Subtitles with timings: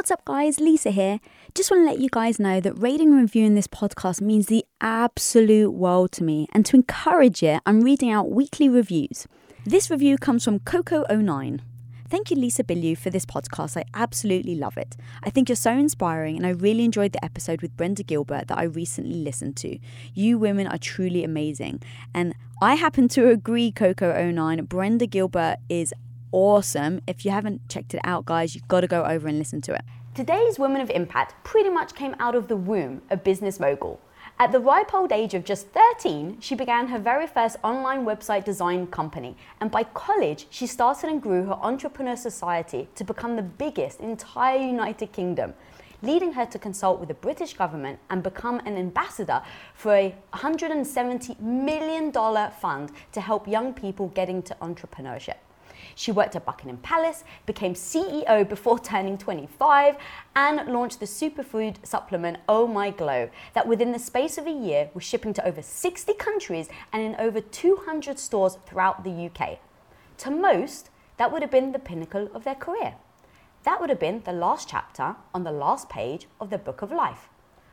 [0.00, 0.58] What's up, guys?
[0.58, 1.20] Lisa here.
[1.54, 4.64] Just want to let you guys know that rating and reviewing this podcast means the
[4.80, 6.48] absolute world to me.
[6.52, 9.26] And to encourage it, I'm reading out weekly reviews.
[9.66, 11.60] This review comes from Coco09.
[12.08, 13.76] Thank you, Lisa Bilyeu, for this podcast.
[13.76, 14.96] I absolutely love it.
[15.22, 18.56] I think you're so inspiring, and I really enjoyed the episode with Brenda Gilbert that
[18.56, 19.78] I recently listened to.
[20.14, 21.82] You women are truly amazing.
[22.14, 24.66] And I happen to agree, Coco09.
[24.66, 25.92] Brenda Gilbert is
[26.32, 27.00] awesome.
[27.06, 29.74] If you haven't checked it out, guys, you've got to go over and listen to
[29.74, 29.82] it.
[30.14, 34.00] Today's Women of Impact pretty much came out of the womb of business mogul.
[34.38, 38.44] At the ripe old age of just 13, she began her very first online website
[38.44, 43.42] design company, and by college, she started and grew her entrepreneur society to become the
[43.42, 45.52] biggest entire United Kingdom,
[46.00, 49.42] leading her to consult with the British government and become an ambassador
[49.74, 52.10] for a $170 million
[52.50, 55.36] fund to help young people get into entrepreneurship.
[55.94, 59.96] She worked at Buckingham Palace, became CEO before turning 25,
[60.36, 64.90] and launched the superfood supplement Oh My Glow, that within the space of a year
[64.94, 69.58] was shipping to over 60 countries and in over 200 stores throughout the UK.
[70.18, 72.94] To most, that would have been the pinnacle of their career.
[73.64, 76.90] That would have been the last chapter on the last page of the book of
[76.90, 77.28] life.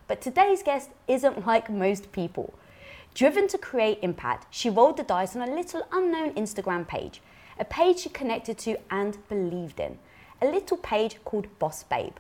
[0.08, 2.54] But today's guest isn't like most people.
[3.14, 7.22] Driven to create impact, she rolled the dice on a little unknown Instagram page
[7.60, 9.98] a page she connected to and believed in.
[10.42, 12.14] A little page called Boss Babe.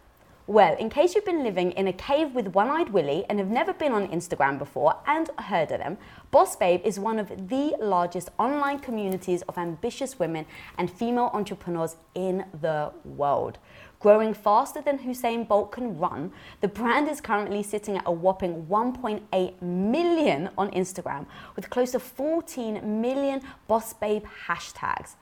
[0.49, 3.49] Well, in case you've been living in a cave with One Eyed Willy and have
[3.49, 5.97] never been on Instagram before and heard of them,
[6.31, 10.45] Boss Babe is one of the largest online communities of ambitious women
[10.77, 13.58] and female entrepreneurs in the world.
[13.99, 18.67] Growing faster than Usain Bolt can run, the brand is currently sitting at a whopping
[18.67, 21.25] 1.8 million on Instagram
[21.58, 25.15] with close to 14 million Boss Babe hashtags.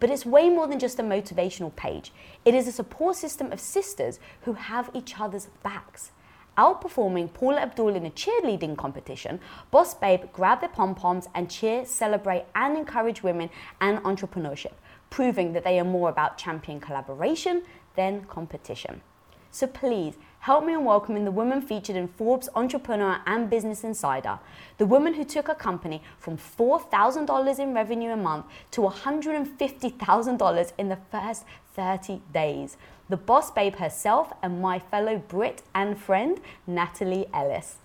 [0.00, 2.12] But it's way more than just a motivational page.
[2.44, 6.12] It is a support system of sisters who have each other's backs.
[6.56, 9.38] Outperforming Paula Abdul in a cheerleading competition,
[9.70, 13.48] Boss Babe grabbed the pom poms and cheer, celebrate, and encourage women
[13.80, 14.72] and entrepreneurship,
[15.08, 17.62] proving that they are more about champion collaboration
[17.94, 19.02] than competition.
[19.50, 24.38] So please help me in welcoming the woman featured in Forbes Entrepreneur and Business Insider,
[24.78, 30.88] the woman who took her company from $4,000 in revenue a month to $150,000 in
[30.88, 31.44] the first
[31.74, 32.76] 30 days.
[33.08, 37.76] The boss babe herself and my fellow Brit and friend, Natalie Ellis.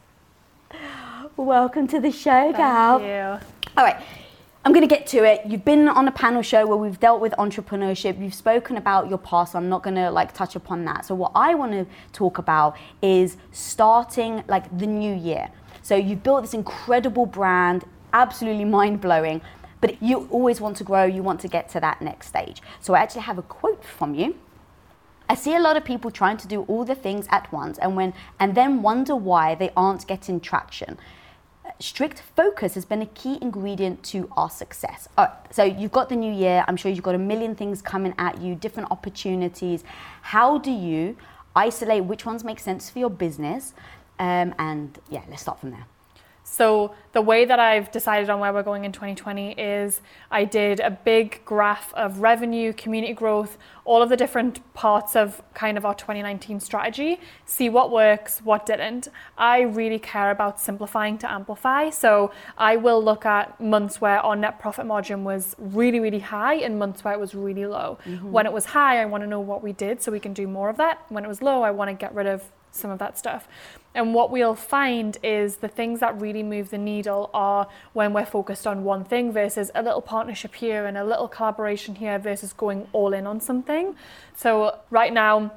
[1.37, 2.99] Welcome to the show, Gal.
[2.99, 3.47] Thank you.
[3.77, 4.03] All right.
[4.65, 5.41] I'm going to get to it.
[5.45, 8.21] You've been on a panel show where we've dealt with entrepreneurship.
[8.21, 9.51] You've spoken about your past.
[9.51, 11.05] So I'm not going to like touch upon that.
[11.05, 15.49] So what I want to talk about is starting like the new year.
[15.81, 19.41] So you've built this incredible brand, absolutely mind blowing.
[19.81, 21.03] But you always want to grow.
[21.03, 22.61] You want to get to that next stage.
[22.79, 24.37] So I actually have a quote from you.
[25.27, 27.97] I see a lot of people trying to do all the things at once and
[27.97, 30.97] when and then wonder why they aren't getting traction
[31.79, 35.07] strict focus has been a key ingredient to our success.
[35.51, 38.41] so you've got the new year, I'm sure you've got a million things coming at
[38.41, 39.83] you, different opportunities.
[40.21, 41.15] How do you
[41.55, 43.73] isolate which ones make sense for your business?
[44.19, 45.85] Um, and yeah, let's start from there.
[46.43, 50.79] So the way that I've decided on where we're going in 2020 is I did
[50.81, 55.85] a big graph of revenue, community growth, all of the different parts of kind of
[55.85, 59.07] our 2019 strategy, see what works, what didn't.
[59.37, 61.89] I really care about simplifying to amplify.
[61.89, 66.55] So I will look at months where our net profit margin was really, really high
[66.55, 67.97] and months where it was really low.
[68.05, 68.31] Mm-hmm.
[68.31, 70.47] When it was high, I want to know what we did so we can do
[70.47, 71.05] more of that.
[71.09, 73.47] When it was low, I want to get rid of some of that stuff.
[73.95, 78.25] And what we'll find is the things that really move the needle are when we're
[78.25, 82.53] focused on one thing versus a little partnership here and a little collaboration here versus
[82.53, 83.95] going all in on something.
[84.35, 85.51] So, right now,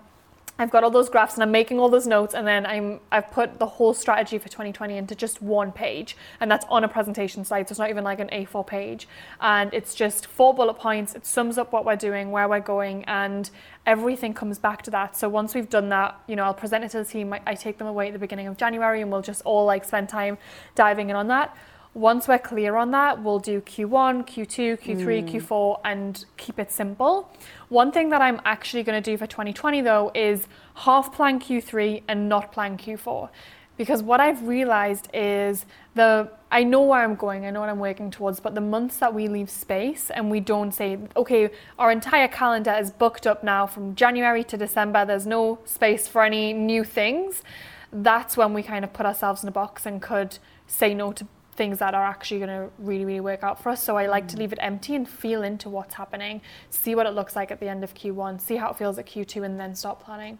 [0.59, 3.31] I've got all those graphs and I'm making all those notes and then I'm I've
[3.31, 7.45] put the whole strategy for 2020 into just one page and that's on a presentation
[7.45, 9.07] slide so it's not even like an A4 page.
[9.41, 13.05] And it's just four bullet points it sums up what we're doing where we're going
[13.05, 13.51] and
[13.85, 15.17] everything comes back to that.
[15.17, 17.55] So once we've done that you know I'll present it to the team I, I
[17.55, 20.39] take them away at the beginning of January and we'll just all like spend time
[20.75, 21.57] diving in on that
[21.97, 25.31] once we're clear on that, we'll do Q1, Q2, Q3, mm.
[25.31, 27.33] Q4, and keep it simple.
[27.71, 32.03] One thing that I'm actually going to do for 2020 though is half plan Q3
[32.07, 33.31] and not plan Q4.
[33.79, 35.65] Because what I've realized is
[35.95, 38.99] the I know where I'm going, I know what I'm working towards, but the months
[38.99, 41.49] that we leave space and we don't say, okay,
[41.79, 46.23] our entire calendar is booked up now from January to December, there's no space for
[46.23, 47.43] any new things,
[47.91, 51.27] that's when we kind of put ourselves in a box and could say no to
[51.57, 53.83] things that are actually going to really, really work out for us.
[53.83, 54.29] So I like mm.
[54.29, 57.61] to leave it empty and feel into what's happening, see what it looks like at
[57.61, 60.39] the end of Q1, see how it feels at Q2, and then start planning.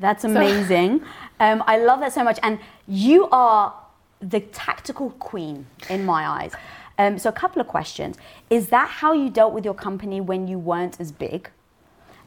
[0.00, 1.02] That's amazing.
[1.40, 2.38] um, I love that so much.
[2.42, 3.74] And you are
[4.20, 6.52] the tactical queen in my eyes.
[6.98, 8.16] Um, so, a couple of questions.
[8.50, 11.50] Is that how you dealt with your company when you weren't as big?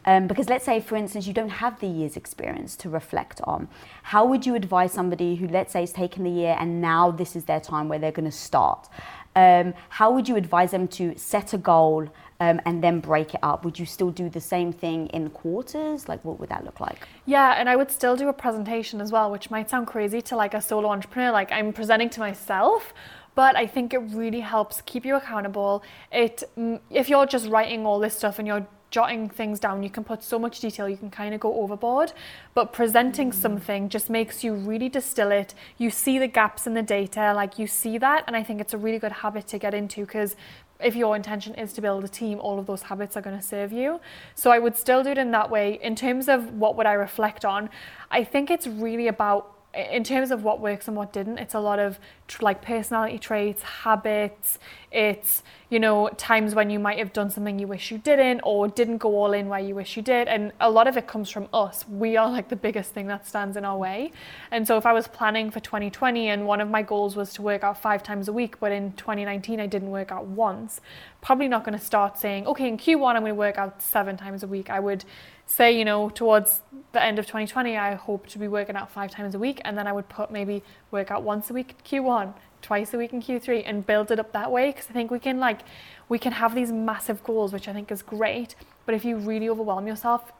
[0.05, 3.67] Um, because let's say, for instance, you don't have the year's experience to reflect on.
[4.03, 7.35] How would you advise somebody who, let's say, has taken the year and now this
[7.35, 8.89] is their time where they're going to start?
[9.35, 12.09] Um, how would you advise them to set a goal
[12.39, 13.63] um, and then break it up?
[13.63, 16.09] Would you still do the same thing in quarters?
[16.09, 17.07] Like, what would that look like?
[17.25, 20.35] Yeah, and I would still do a presentation as well, which might sound crazy to
[20.35, 21.31] like a solo entrepreneur.
[21.31, 22.93] Like, I'm presenting to myself,
[23.35, 25.83] but I think it really helps keep you accountable.
[26.11, 29.89] It mm, if you're just writing all this stuff and you're jotting things down, you
[29.89, 32.13] can put so much detail, you can kind of go overboard.
[32.53, 33.33] But presenting mm.
[33.33, 35.53] something just makes you really distill it.
[35.77, 38.73] You see the gaps in the data, like you see that, and I think it's
[38.73, 40.35] a really good habit to get into because
[40.83, 43.45] if your intention is to build a team, all of those habits are going to
[43.45, 43.99] serve you.
[44.35, 45.79] So I would still do it in that way.
[45.81, 47.69] In terms of what would I reflect on,
[48.09, 51.59] I think it's really about in terms of what works and what didn't, it's a
[51.59, 51.99] lot of
[52.41, 54.59] like personality traits, habits.
[54.91, 58.67] It's, you know, times when you might have done something you wish you didn't or
[58.67, 60.27] didn't go all in where you wish you did.
[60.27, 61.85] And a lot of it comes from us.
[61.87, 64.11] We are like the biggest thing that stands in our way.
[64.51, 67.41] And so if I was planning for 2020 and one of my goals was to
[67.41, 70.81] work out five times a week, but in 2019 I didn't work out once,
[71.21, 74.17] probably not going to start saying, okay, in Q1 I'm going to work out seven
[74.17, 74.69] times a week.
[74.69, 75.05] I would
[75.45, 76.61] say, you know, towards
[76.93, 79.61] the end of 2020, I hope to be working out five times a week.
[79.65, 82.97] And then I would put maybe work out once a week in Q1, twice a
[82.97, 84.71] week in Q3, and build it up that way.
[84.71, 85.61] Because I think we can, like,
[86.09, 88.55] we can have these massive goals, which I think is great.
[88.85, 90.31] But if you really overwhelm yourself,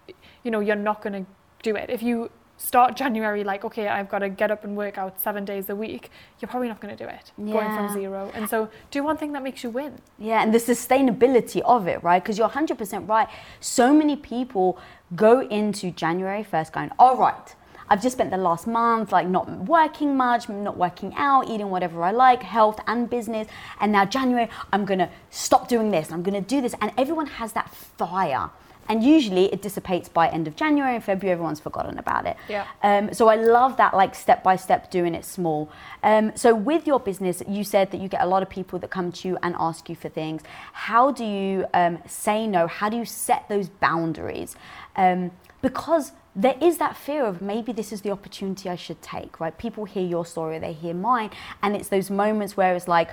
[0.44, 1.32] you know, you're not going to
[1.64, 1.90] do it.
[1.90, 2.32] If you
[2.62, 5.76] start January like, okay, I've got to get up and work out seven days a
[5.76, 7.54] week, you're probably not going to do it yeah.
[7.54, 8.32] going from zero.
[8.36, 9.96] And so do one thing that makes you win.
[10.20, 12.22] Yeah, and the sustainability of it, right?
[12.22, 13.28] Because you're 100% right.
[13.60, 14.78] So many people
[15.16, 17.56] go into January 1st going, all right,
[17.90, 22.04] I've just spent the last month like not working much, not working out, eating whatever
[22.04, 23.48] I like, health and business.
[23.82, 26.74] And now January, I'm gonna stop doing this, I'm gonna do this.
[26.80, 28.50] And everyone has that fire
[28.92, 31.32] and usually it dissipates by end of January and February.
[31.32, 32.36] Everyone's forgotten about it.
[32.50, 32.68] Yeah.
[32.84, 35.70] Um, so I love that, like step by step, doing it small.
[36.04, 38.90] Um, so with your business, you said that you get a lot of people that
[38.90, 40.42] come to you and ask you for things.
[40.74, 42.68] How do you um, say no?
[42.68, 44.58] How do you set those boundaries?
[44.98, 49.40] Um, because there is that fear of maybe this is the opportunity I should take,
[49.40, 49.58] right?
[49.58, 51.30] People hear your story, they hear mine,
[51.64, 53.10] and it's those moments where it's like,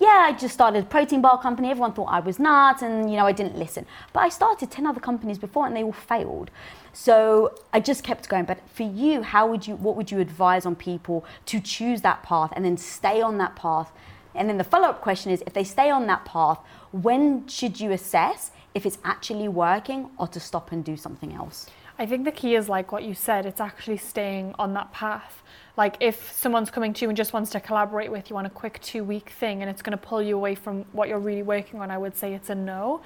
[0.00, 1.70] yeah, I just started a protein bar company.
[1.70, 3.84] Everyone thought I was nuts and, you know, I didn't listen.
[4.14, 6.50] But I started 10 other companies before and they all failed.
[6.94, 8.46] So I just kept going.
[8.46, 12.22] But for you, how would you, what would you advise on people to choose that
[12.22, 13.92] path and then stay on that path?
[14.34, 16.58] And then the follow up question is if they stay on that path,
[16.92, 21.66] when should you assess if it's actually working or to stop and do something else?
[21.98, 25.42] I think the key is like what you said, it's actually staying on that path.
[25.76, 28.50] Like if someone's coming to you and just wants to collaborate with you on a
[28.50, 31.42] quick two week thing and it's going to pull you away from what you're really
[31.42, 33.00] working on, I would say it's a no.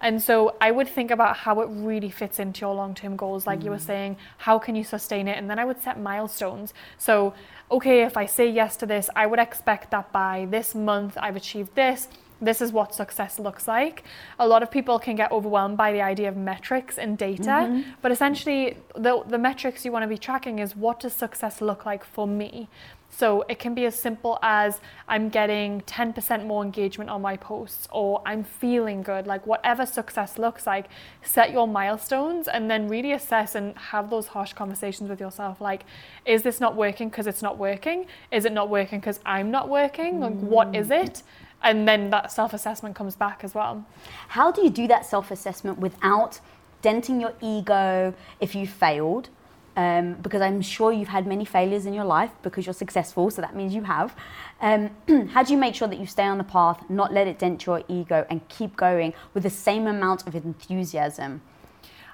[0.00, 3.46] And so I would think about how it really fits into your long term goals.
[3.46, 3.64] Like mm.
[3.64, 3.86] you were mm.
[3.86, 5.38] saying, how can you sustain it?
[5.38, 6.72] And then I would set milestones.
[6.98, 7.34] So,
[7.70, 11.36] okay, if I say yes to this, I would expect that by this month I've
[11.36, 12.08] achieved this
[12.40, 14.04] this is what success looks like.
[14.38, 17.90] A lot of people can get overwhelmed by the idea of metrics and data, mm-hmm.
[18.02, 21.84] but essentially the, the metrics you want to be tracking is what does success look
[21.84, 22.68] like for me?
[23.10, 27.88] So it can be as simple as I'm getting 10% more engagement on my posts
[27.90, 29.26] or I'm feeling good.
[29.26, 30.86] Like whatever success looks like,
[31.22, 35.60] set your milestones and then really assess and have those harsh conversations with yourself.
[35.60, 35.84] Like,
[36.26, 38.06] is this not working because it's not working?
[38.30, 40.20] Is it not working because I'm not working?
[40.20, 41.22] Like, what is it?
[41.62, 43.84] And then that self assessment comes back as well.
[44.28, 46.40] How do you do that self assessment without
[46.82, 49.28] denting your ego if you failed?
[49.76, 53.40] Um, because I'm sure you've had many failures in your life because you're successful, so
[53.42, 54.14] that means you have.
[54.60, 54.90] Um,
[55.28, 57.64] how do you make sure that you stay on the path, not let it dent
[57.64, 61.42] your ego, and keep going with the same amount of enthusiasm?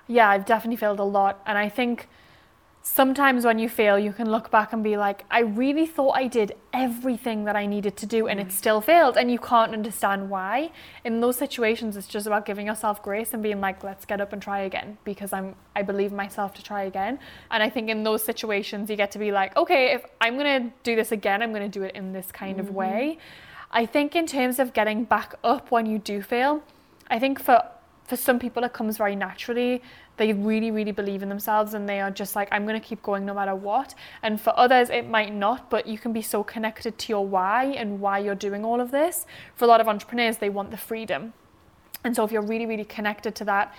[0.06, 2.06] Yeah, I've definitely failed a lot, and I think
[2.84, 6.28] sometimes when you fail, you can look back and be like, I really thought I
[6.28, 8.52] did everything that I needed to do and it mm.
[8.52, 10.70] still failed, and you can't understand why.
[11.02, 14.34] In those situations, it's just about giving yourself grace and being like, let's get up
[14.34, 17.18] and try again because I'm I believe myself to try again.
[17.50, 20.70] And I think in those situations, you get to be like, okay, if I'm gonna
[20.82, 22.68] do this again, I'm gonna do it in this kind mm-hmm.
[22.68, 23.18] of way.
[23.70, 26.62] I think in terms of getting back up when you do fail,
[27.08, 27.62] I think for
[28.04, 29.82] for some people it comes very naturally
[30.16, 33.02] they really really believe in themselves and they are just like i'm going to keep
[33.02, 36.44] going no matter what and for others it might not but you can be so
[36.44, 39.88] connected to your why and why you're doing all of this for a lot of
[39.88, 41.32] entrepreneurs they want the freedom
[42.04, 43.74] and so if you're really really connected to that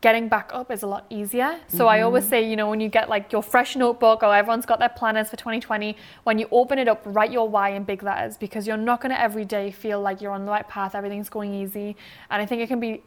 [0.00, 1.58] getting back up is a lot easier.
[1.66, 1.88] So mm-hmm.
[1.88, 2.30] I always mm-hmm.
[2.30, 5.28] say, you know, when you get like your fresh notebook or everyone's got their planners
[5.28, 8.76] for 2020, when you open it up, write your why in big letters because you're
[8.76, 11.96] not going to every day feel like you're on the right path, everything's going easy.
[12.30, 13.02] And I think it can be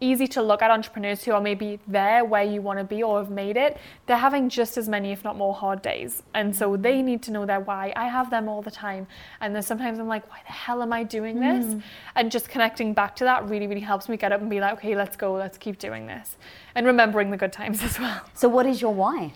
[0.00, 3.18] easy to look at entrepreneurs who are maybe there where you want to be or
[3.18, 3.78] have made it.
[4.06, 6.22] They're having just as many, if not more, hard days.
[6.34, 7.92] And so they need to know their why.
[7.96, 9.06] I have them all the time.
[9.40, 11.64] And then sometimes I'm like, why the hell am I doing this?
[11.64, 11.82] Mm.
[12.16, 14.74] And just connecting back to that really, really helps me get up and be like,
[14.74, 16.36] okay, let's go, let's keep doing this.
[16.74, 18.20] And remembering the good times as well.
[18.34, 19.32] So, what is your why?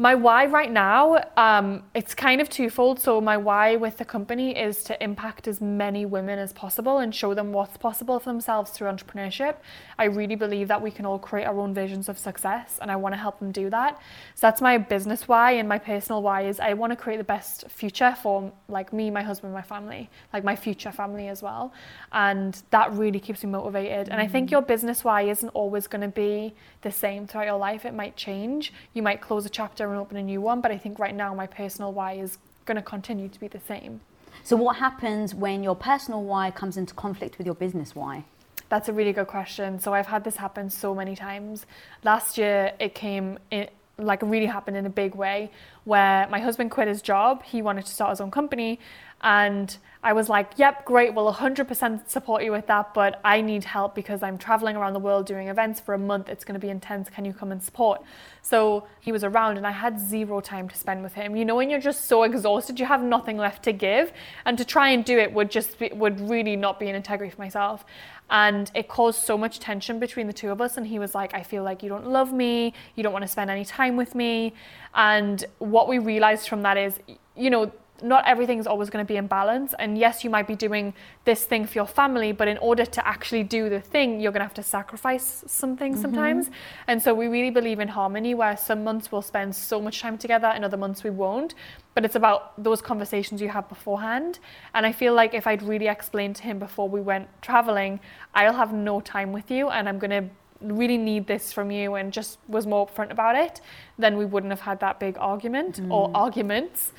[0.00, 2.98] My why right now, um, it's kind of twofold.
[2.98, 7.14] So my why with the company is to impact as many women as possible and
[7.14, 9.56] show them what's possible for themselves through entrepreneurship.
[9.98, 12.96] I really believe that we can all create our own visions of success, and I
[12.96, 14.00] want to help them do that.
[14.36, 17.24] So that's my business why, and my personal why is I want to create the
[17.24, 21.74] best future for like me, my husband, my family, like my future family as well,
[22.12, 24.08] and that really keeps me motivated.
[24.08, 24.52] And I think mm.
[24.52, 27.84] your business why isn't always going to be the same throughout your life.
[27.84, 28.72] It might change.
[28.94, 30.60] You might close a chapter and open a new one.
[30.60, 33.60] But I think right now my personal why is going to continue to be the
[33.60, 34.00] same.
[34.42, 38.24] So, what happens when your personal why comes into conflict with your business why?
[38.68, 39.80] That's a really good question.
[39.80, 41.66] So, I've had this happen so many times.
[42.04, 43.68] Last year, it came in,
[43.98, 45.50] like really happened in a big way
[45.84, 47.42] where my husband quit his job.
[47.42, 48.78] He wanted to start his own company.
[49.22, 53.64] And I was like, yep, great, we'll 100% support you with that, but I need
[53.64, 56.30] help because I'm traveling around the world doing events for a month.
[56.30, 57.10] It's going to be intense.
[57.10, 58.00] Can you come and support?
[58.40, 61.36] So he was around and I had zero time to spend with him.
[61.36, 64.10] You know, when you're just so exhausted, you have nothing left to give.
[64.46, 67.34] And to try and do it would just be, would really not be an integrity
[67.34, 67.84] for myself.
[68.30, 70.78] And it caused so much tension between the two of us.
[70.78, 72.72] And he was like, I feel like you don't love me.
[72.94, 74.54] You don't want to spend any time with me.
[74.94, 76.98] And what we realized from that is,
[77.36, 77.70] you know,
[78.02, 79.74] not everything's always going to be in balance.
[79.78, 83.06] And yes, you might be doing this thing for your family, but in order to
[83.06, 86.02] actually do the thing, you're going to have to sacrifice something mm-hmm.
[86.02, 86.50] sometimes.
[86.86, 90.18] And so we really believe in harmony, where some months we'll spend so much time
[90.18, 91.54] together, and other months we won't.
[91.94, 94.38] But it's about those conversations you have beforehand.
[94.74, 98.00] And I feel like if I'd really explained to him before we went traveling,
[98.34, 100.28] I'll have no time with you, and I'm going to
[100.60, 103.60] really need this from you and just was more upfront about it,
[103.98, 105.90] then we wouldn't have had that big argument mm.
[105.90, 106.92] or arguments.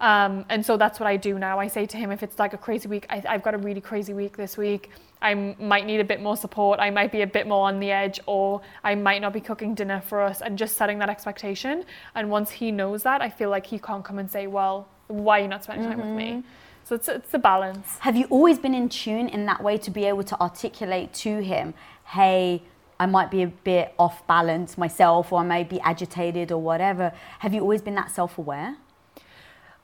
[0.00, 1.58] Um, and so that's what I do now.
[1.58, 3.80] I say to him, if it's like a crazy week, I, have got a really
[3.80, 4.90] crazy week this week.
[5.20, 6.78] I might need a bit more support.
[6.78, 9.74] I might be a bit more on the edge, or I might not be cooking
[9.74, 11.84] dinner for us, and just setting that expectation.
[12.14, 15.40] And once he knows that, I feel like he can't come and say, "Well, why
[15.40, 16.08] are you not spending time mm-hmm.
[16.08, 16.48] with me?" Mm-hmm.
[16.84, 17.98] So it's it's a balance.
[17.98, 21.40] Have you always been in tune in that way to be able to articulate to
[21.40, 21.74] him,
[22.06, 22.62] "Hey."
[23.00, 27.12] I might be a bit off balance myself, or I may be agitated, or whatever.
[27.38, 28.76] Have you always been that self aware?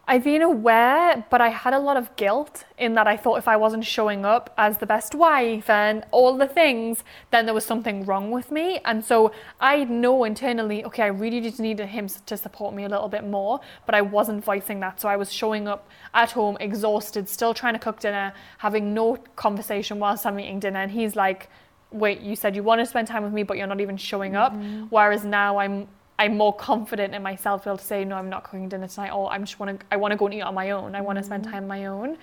[0.06, 3.49] I've been aware, but I had a lot of guilt in that I thought if
[3.49, 7.64] I wasn't showing up as the best wife and all the things, then there was
[7.64, 8.80] something wrong with me.
[8.84, 12.88] And so I know internally, okay, I really just needed him to support me a
[12.88, 15.00] little bit more, but I wasn't voicing that.
[15.00, 19.16] So I was showing up at home exhausted, still trying to cook dinner, having no
[19.37, 20.80] conversation whilst I'm eating dinner.
[20.80, 21.49] And he's like,
[21.90, 24.37] wait, you said you want to spend time with me, but you're not even showing
[24.37, 24.52] up.
[24.52, 24.87] Mm-hmm.
[24.90, 28.30] Whereas now I'm I'm more confident in myself to be able to say, no, I'm
[28.30, 30.42] not cooking dinner tonight, or I'm just want to, I want to go and eat
[30.42, 30.94] on my own.
[30.94, 31.52] I want to spend mm-hmm.
[31.52, 32.18] time on my own.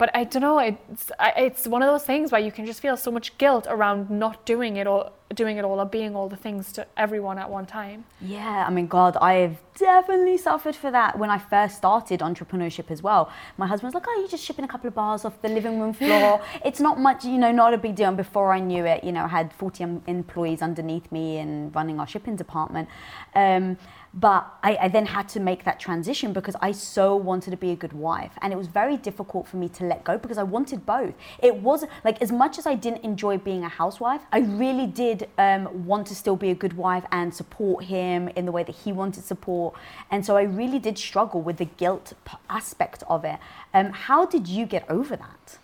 [0.00, 2.96] But I don't know, it's, it's one of those things where you can just feel
[2.96, 6.36] so much guilt around not doing it or doing it all or being all the
[6.36, 8.06] things to everyone at one time.
[8.18, 13.02] Yeah, I mean, God, I've definitely suffered for that when I first started entrepreneurship as
[13.02, 13.30] well.
[13.58, 15.92] My husband's like, oh, you're just shipping a couple of bars off the living room
[15.92, 16.40] floor.
[16.64, 18.08] it's not much, you know, not a big deal.
[18.08, 22.00] And before I knew it, you know, I had 40 employees underneath me and running
[22.00, 22.88] our shipping department.
[23.34, 23.76] Um,
[24.12, 27.70] but I, I, then had to make that transition because I so wanted to be
[27.70, 28.32] a good wife.
[28.42, 31.14] And it was very difficult for me to let go because I wanted both.
[31.38, 35.28] It wasn't like as much as I didn't enjoy being a housewife, I really did
[35.38, 38.74] um, want to still be a good wife and support him in the way that
[38.74, 39.74] he wanted support.
[40.10, 42.14] And so I really did struggle with the guilt
[42.48, 43.38] aspect of it.
[43.72, 45.58] Um, how did you get over that?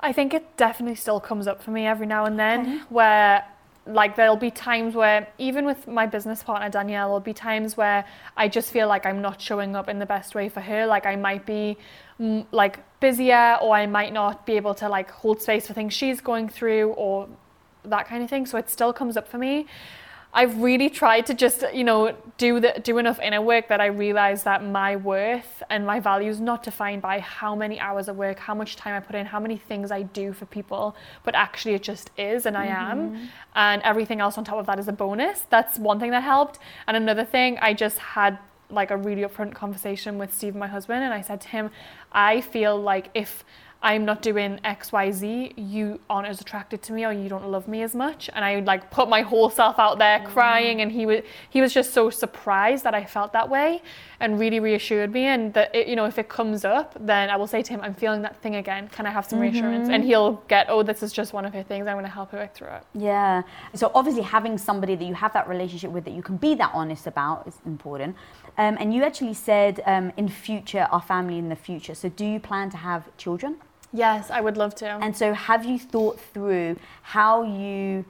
[0.00, 2.78] I think it definitely still comes up for me every now and then okay.
[2.88, 3.44] where
[3.88, 8.04] like there'll be times where even with my business partner Danielle there'll be times where
[8.36, 10.86] I just feel like I'm not showing up in the best way for her.
[10.86, 11.78] Like I might be
[12.20, 15.94] mm, like busier or I might not be able to like hold space for things
[15.94, 17.28] she's going through or
[17.84, 18.44] that kind of thing.
[18.44, 19.66] So it still comes up for me
[20.32, 23.86] I've really tried to just, you know, do the do enough inner work that I
[23.86, 28.16] realize that my worth and my value is not defined by how many hours of
[28.16, 30.94] work, how much time I put in, how many things I do for people,
[31.24, 32.98] but actually it just is and I am.
[32.98, 33.24] Mm-hmm.
[33.54, 35.46] And everything else on top of that is a bonus.
[35.48, 36.58] That's one thing that helped.
[36.86, 38.38] And another thing, I just had
[38.70, 41.70] like a really upfront conversation with Steve, my husband, and I said to him,
[42.12, 43.44] I feel like if
[43.80, 47.48] I'm not doing X, Y, Z, you aren't as attracted to me or you don't
[47.48, 48.28] love me as much.
[48.34, 51.60] And I would like put my whole self out there crying and he was he
[51.60, 53.82] was just so surprised that I felt that way
[54.18, 57.36] and really reassured me and that it, you know if it comes up then I
[57.36, 60.02] will say to him I'm feeling that thing again can I have some reassurance and
[60.02, 62.38] he'll get oh this is just one of her things I'm going to help her
[62.38, 63.42] work through it Yeah.
[63.74, 66.70] So obviously having somebody that you have that relationship with that you can be that
[66.74, 68.16] honest about is important.
[68.56, 71.94] Um, and you actually said um, in future, our family in the future.
[71.94, 73.58] So do you plan to have children?
[73.92, 78.04] Yes I would love to And so have you thought through how you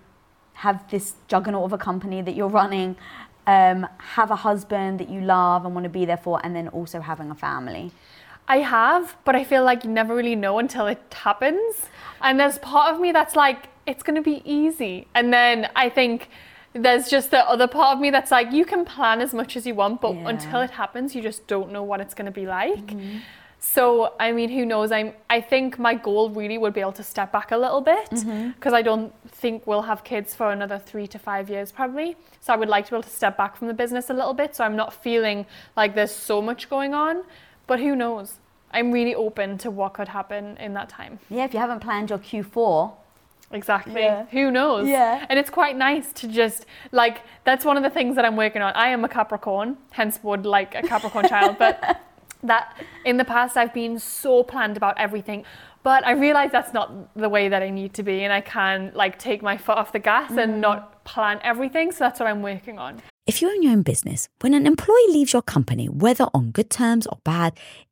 [0.55, 2.97] have this juggernaut of a company that you're running,
[3.47, 6.69] um, have a husband that you love and want to be there for, and then
[6.69, 7.93] also having a family?
[8.49, 11.87] I have, but I feel like you never really know until it happens.
[12.23, 15.07] And there's part of me that's like, it's going to be easy.
[15.15, 16.29] And then I think
[16.73, 19.67] there's just the other part of me that's like, you can plan as much as
[19.67, 20.29] you want, but Yeah.
[20.31, 22.95] until it happens, you just don't know what it's going to be like.
[23.61, 24.93] So, I mean, who knows?
[24.93, 28.11] I'm, I think my goal really would be able to step back a little bit
[28.11, 28.51] mm-hmm.
[28.51, 32.17] because I don't think we'll have kids for another three to five years probably.
[32.41, 34.35] So, I would like to be able to step back from the business a little
[34.35, 35.45] bit so I'm not feeling
[35.77, 37.25] like there's so much going on.
[37.67, 38.39] But who knows?
[38.71, 41.19] I'm really open to what could happen in that time.
[41.29, 42.93] Yeah, if you haven't planned your Q4,
[43.51, 44.03] Exactly.
[44.03, 44.27] Yeah.
[44.27, 44.87] Who knows?
[44.87, 45.25] Yeah.
[45.29, 48.63] And it's quite nice to just like that's one of the things that I'm working
[48.63, 48.75] on.
[48.75, 52.03] I am a Capricorn, hence would like a Capricorn child, but
[52.43, 55.45] that in the past I've been so planned about everything.
[55.83, 58.93] But I realize that's not the way that I need to be and I can
[58.95, 60.43] like take my foot off the gas Mm.
[60.43, 61.93] and not plan everything.
[61.93, 63.01] So that's what I'm working on.
[63.27, 66.71] If you own your own business, when an employee leaves your company, whether on good
[66.71, 67.59] terms or bad,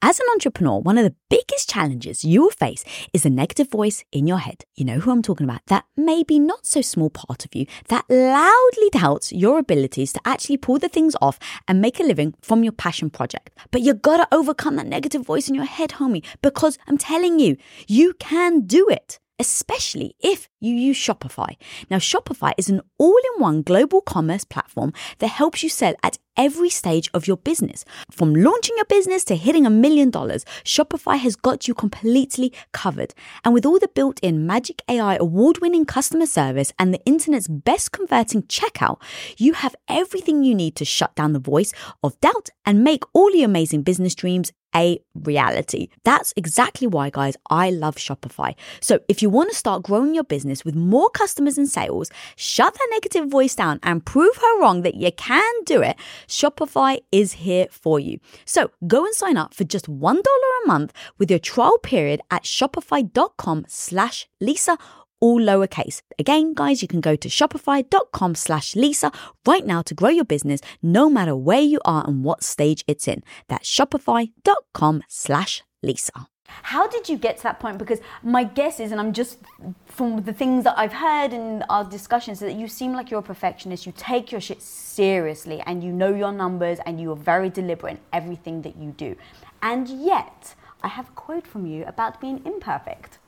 [0.00, 4.04] As an entrepreneur, one of the biggest challenges you will face is the negative voice
[4.12, 4.64] in your head.
[4.76, 5.66] You know who I'm talking about.
[5.66, 10.58] That maybe not so small part of you that loudly doubts your abilities to actually
[10.58, 13.58] pull the things off and make a living from your passion project.
[13.72, 17.56] But you gotta overcome that negative voice in your head, homie, because I'm telling you,
[17.88, 21.56] you can do it especially if you use Shopify.
[21.90, 26.18] Now, Shopify is an all in one global commerce platform that helps you sell at
[26.38, 27.84] every stage of your business.
[28.10, 33.12] From launching your business to hitting a million dollars, Shopify has got you completely covered.
[33.44, 37.48] And with all the built in Magic AI award winning customer service and the internet's
[37.48, 39.02] best converting checkout,
[39.36, 41.72] you have everything you need to shut down the voice
[42.02, 45.88] of doubt and make all your amazing business dreams a reality.
[46.04, 48.54] That's exactly why, guys, I love Shopify.
[48.80, 52.74] So if you want to start growing your business with more customers and sales, shut
[52.74, 55.96] that negative voice down and prove her wrong that you can do it,
[56.28, 58.20] Shopify is here for you.
[58.44, 62.44] So go and sign up for just $1 a month with your trial period at
[62.44, 64.78] shopify.com slash Lisa
[65.20, 66.02] all lowercase.
[66.18, 69.10] Again, guys, you can go to shopify.com slash Lisa
[69.46, 73.08] right now to grow your business no matter where you are and what stage it's
[73.08, 73.22] in.
[73.48, 76.28] That's shopify.com slash Lisa.
[76.62, 77.78] How did you get to that point?
[77.78, 79.38] Because my guess is, and I'm just
[79.86, 83.22] from the things that I've heard in our discussions, that you seem like you're a
[83.22, 83.86] perfectionist.
[83.86, 87.92] You take your shit seriously and you know your numbers and you are very deliberate
[87.92, 89.16] in everything that you do.
[89.62, 93.18] And yet, I have a quote from you about being imperfect.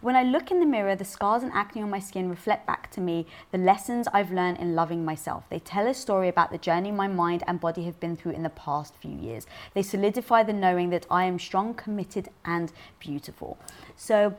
[0.00, 2.90] When I look in the mirror, the scars and acne on my skin reflect back
[2.92, 5.44] to me the lessons I've learned in loving myself.
[5.50, 8.42] They tell a story about the journey my mind and body have been through in
[8.42, 9.46] the past few years.
[9.74, 13.58] They solidify the knowing that I am strong, committed, and beautiful.
[13.96, 14.34] So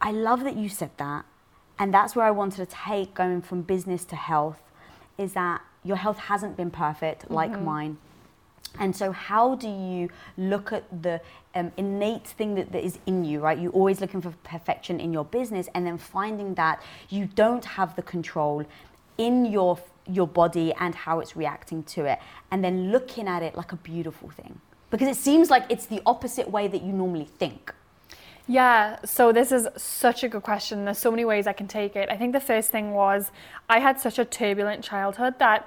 [0.00, 1.24] I love that you said that.
[1.78, 4.60] and that's where I wanted to take going from business to health
[5.18, 7.64] is that your health hasn't been perfect like Mm-hmm.
[7.64, 7.98] mine.
[8.78, 11.20] And so, how do you look at the
[11.54, 13.58] um, innate thing that, that is in you, right?
[13.58, 17.96] You're always looking for perfection in your business, and then finding that you don't have
[17.96, 18.64] the control
[19.18, 22.18] in your your body and how it's reacting to it,
[22.50, 24.60] and then looking at it like a beautiful thing,
[24.90, 27.72] because it seems like it's the opposite way that you normally think.
[28.46, 30.84] Yeah, so this is such a good question.
[30.84, 32.10] There's so many ways I can take it.
[32.10, 33.30] I think the first thing was
[33.70, 35.66] I had such a turbulent childhood that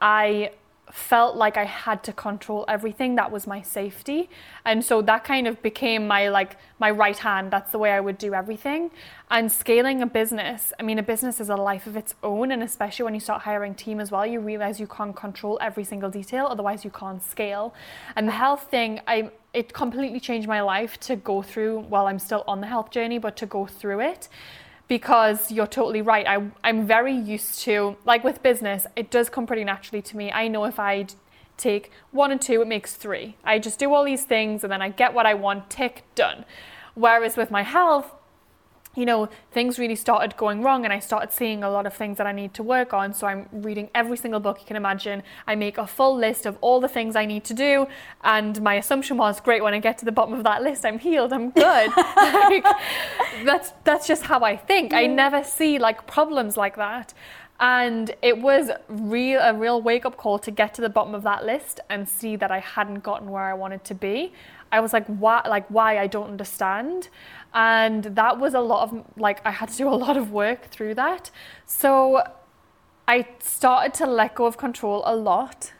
[0.00, 0.52] I
[0.92, 4.28] felt like I had to control everything that was my safety.
[4.66, 7.50] And so that kind of became my like my right hand.
[7.50, 8.90] That's the way I would do everything.
[9.30, 12.62] And scaling a business, I mean a business is a life of its own and
[12.62, 16.10] especially when you start hiring team as well, you realize you can't control every single
[16.10, 17.74] detail otherwise you can't scale.
[18.14, 22.18] And the health thing, I it completely changed my life to go through while I'm
[22.18, 24.28] still on the health journey, but to go through it
[24.92, 26.26] because you're totally right.
[26.26, 30.30] I, I'm very used to, like with business, it does come pretty naturally to me.
[30.30, 31.06] I know if I
[31.56, 33.36] take one and two, it makes three.
[33.42, 36.44] I just do all these things and then I get what I want, tick, done.
[36.94, 38.12] Whereas with my health,
[38.94, 42.18] you know, things really started going wrong and I started seeing a lot of things
[42.18, 43.14] that I need to work on.
[43.14, 45.22] So I'm reading every single book you can imagine.
[45.46, 47.86] I make a full list of all the things I need to do.
[48.22, 50.98] And my assumption was, great, when I get to the bottom of that list, I'm
[50.98, 51.90] healed, I'm good.
[52.16, 52.64] like,
[53.44, 54.92] that's, that's just how I think.
[54.92, 57.14] I never see like problems like that.
[57.60, 61.22] And it was real a real wake up call to get to the bottom of
[61.22, 64.32] that list and see that I hadn't gotten where I wanted to be.
[64.72, 65.42] I was like, why?
[65.46, 65.98] Like, why?
[65.98, 67.08] I don't understand.
[67.54, 70.66] And that was a lot of like I had to do a lot of work
[70.70, 71.30] through that.
[71.66, 72.22] So
[73.06, 75.72] I started to let go of control a lot.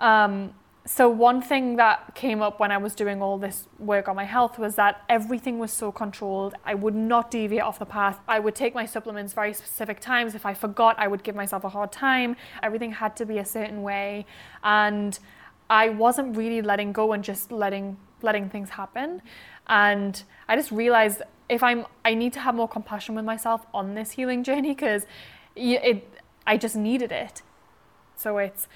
[0.00, 0.54] Um,
[0.84, 4.24] so one thing that came up when I was doing all this work on my
[4.24, 6.54] health was that everything was so controlled.
[6.64, 8.18] I would not deviate off the path.
[8.26, 10.34] I would take my supplements very specific times.
[10.34, 12.34] If I forgot, I would give myself a hard time.
[12.64, 14.26] Everything had to be a certain way,
[14.64, 15.20] and
[15.70, 19.22] I wasn't really letting go and just letting letting things happen.
[19.66, 23.94] And I just realized if I'm, I need to have more compassion with myself on
[23.94, 25.06] this healing journey because
[25.54, 26.08] it,
[26.46, 27.42] I just needed it.
[28.16, 28.68] So it's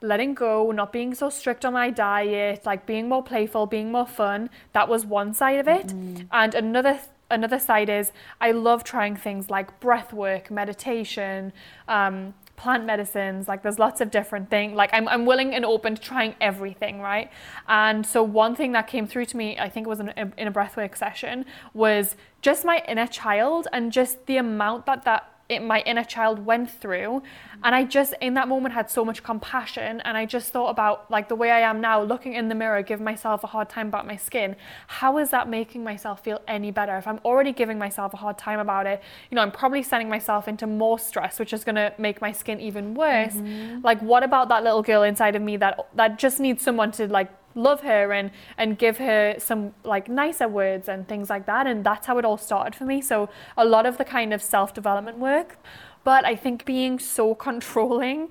[0.00, 4.06] letting go, not being so strict on my diet, like being more playful, being more
[4.06, 4.50] fun.
[4.72, 5.92] That was one side of it.
[6.30, 6.98] And another
[7.30, 11.52] another side is I love trying things like breath work, meditation,
[11.88, 13.48] um, plant medicines.
[13.48, 14.74] Like there's lots of different things.
[14.74, 17.30] Like I'm, I'm willing and open to trying everything, right?
[17.68, 20.32] And so one thing that came through to me, I think it was in a,
[20.36, 25.31] in a breathwork session, was just my inner child and just the amount that that
[25.52, 27.22] it, my inner child went through.
[27.22, 27.60] Mm-hmm.
[27.64, 30.00] And i just in that moment had so much compassion.
[30.04, 32.82] And i just thought about like the way i am now looking in the mirror
[32.82, 34.56] giving myself a hard time about my skin.
[34.86, 36.96] How is that making myself feel any better?
[36.96, 40.08] If i'm already giving myself a hard time about it you know i'm probably sending
[40.08, 43.34] myself into more stress which is going to make my skin even worse.
[43.34, 43.80] Mm-hmm.
[43.82, 47.06] Like what about that little girl inside of me that that just needs someone to
[47.08, 51.66] like love her and and give her some like nicer words and things like that
[51.66, 53.00] and that's how it all started for me.
[53.00, 55.58] So a lot of the kind of self-development work.
[56.04, 58.28] But i think being so controlling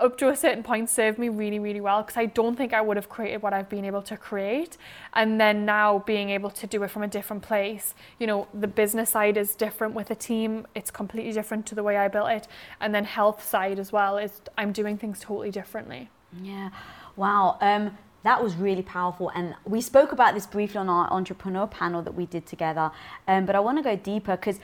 [0.00, 2.80] up to a certain point served me really really well because i don't think i
[2.80, 4.76] would have created what i've been able to create.
[5.12, 8.68] And then now being able to do it from a different place you know the
[8.68, 10.66] business side is different with a team.
[10.74, 12.46] It's completely different to the way i built it.
[12.80, 16.10] And then health side as well is i'm doing things totally differently.
[16.42, 16.70] Yeah.
[17.16, 17.58] Wow.
[17.60, 19.30] Um, that was really powerful.
[19.34, 22.90] And we spoke about this briefly on our entrepreneur panel that we did together.
[23.26, 24.58] Um, but I want to go deeper because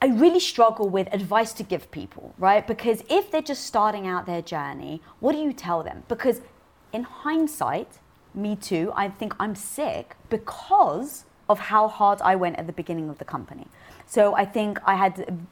[0.00, 2.66] I really struggle with advice to give people, right?
[2.66, 6.04] Because if they're just starting out their journey, what do you tell them?
[6.08, 6.40] Because
[6.92, 7.98] in hindsight,
[8.34, 13.08] me too, I think I'm sick because of how hard I went at the beginning
[13.10, 13.66] of the company.
[14.06, 15.46] So I think I had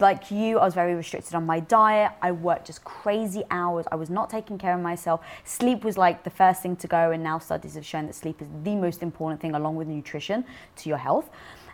[0.00, 2.12] like you, I was very restricted on my diet.
[2.22, 3.86] I worked just crazy hours.
[3.92, 5.20] I was not taking care of myself.
[5.44, 8.40] Sleep was like the first thing to go, and now studies have shown that sleep
[8.42, 10.44] is the most important thing, along with nutrition,
[10.76, 11.30] to your health.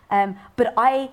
[0.09, 1.09] Um, but I,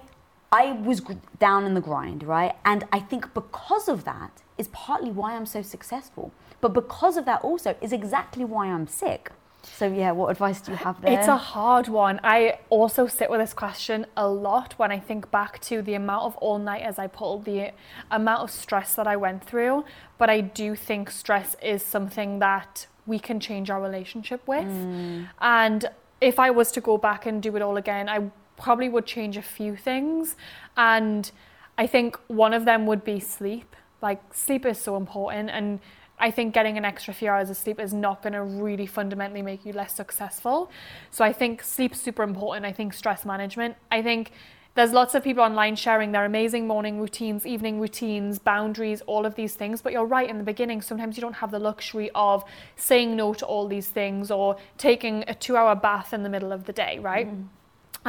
[0.51, 1.01] I was
[1.38, 2.55] down in the grind, right?
[2.64, 6.33] And I think because of that is partly why I'm so successful.
[6.61, 9.31] But because of that also is exactly why I'm sick.
[9.77, 11.19] So yeah, what advice do you have there?
[11.19, 12.21] It's a hard one.
[12.25, 16.25] I also sit with this question a lot when I think back to the amount
[16.25, 17.73] of all nighters I pulled, the
[18.11, 19.85] amount of stress that I went through.
[20.19, 24.67] But I do think stress is something that we can change our relationship with.
[24.67, 25.29] Mm.
[25.41, 29.07] And if I was to go back and do it all again, I probably would
[29.07, 30.37] change a few things.
[30.77, 31.31] And
[31.77, 33.77] I think one of them would be sleep.
[34.03, 35.51] Like, sleep is so important.
[35.51, 35.81] And
[36.21, 39.43] I think getting an extra few hours of sleep is not going to really fundamentally
[39.43, 40.71] make you less successful.
[41.11, 42.67] So I think sleep's super important.
[42.67, 43.77] I think stress management.
[43.91, 44.33] I think
[44.75, 49.35] there's lots of people online sharing their amazing morning routines, evening routines, boundaries, all of
[49.35, 49.83] these things.
[49.83, 52.45] But you're right in the beginning, sometimes you don't have the luxury of
[52.77, 56.53] saying no to all these things or taking a two hour bath in the middle
[56.53, 57.27] of the day, right?
[57.27, 57.49] Mm.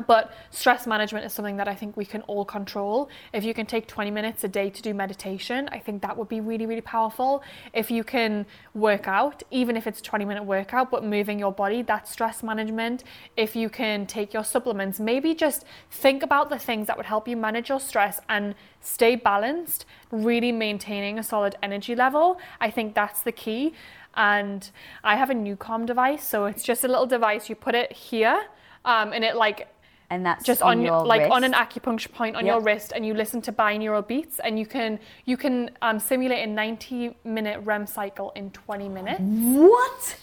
[0.07, 3.09] But stress management is something that I think we can all control.
[3.33, 6.29] If you can take 20 minutes a day to do meditation, I think that would
[6.29, 7.43] be really, really powerful.
[7.73, 11.51] If you can work out, even if it's a 20 minute workout, but moving your
[11.51, 13.03] body, that's stress management.
[13.35, 17.27] If you can take your supplements, maybe just think about the things that would help
[17.27, 22.39] you manage your stress and stay balanced, really maintaining a solid energy level.
[22.61, 23.73] I think that's the key.
[24.15, 24.69] And
[25.03, 27.47] I have a NuCalm device, so it's just a little device.
[27.47, 28.47] You put it here,
[28.85, 29.67] um, and it like
[30.09, 31.31] and that's just on, on your like wrist.
[31.31, 32.55] on an acupuncture point on yep.
[32.55, 36.47] your wrist and you listen to binaural beats and you can you can um, simulate
[36.47, 40.17] a 90 minute REM cycle in 20 minutes what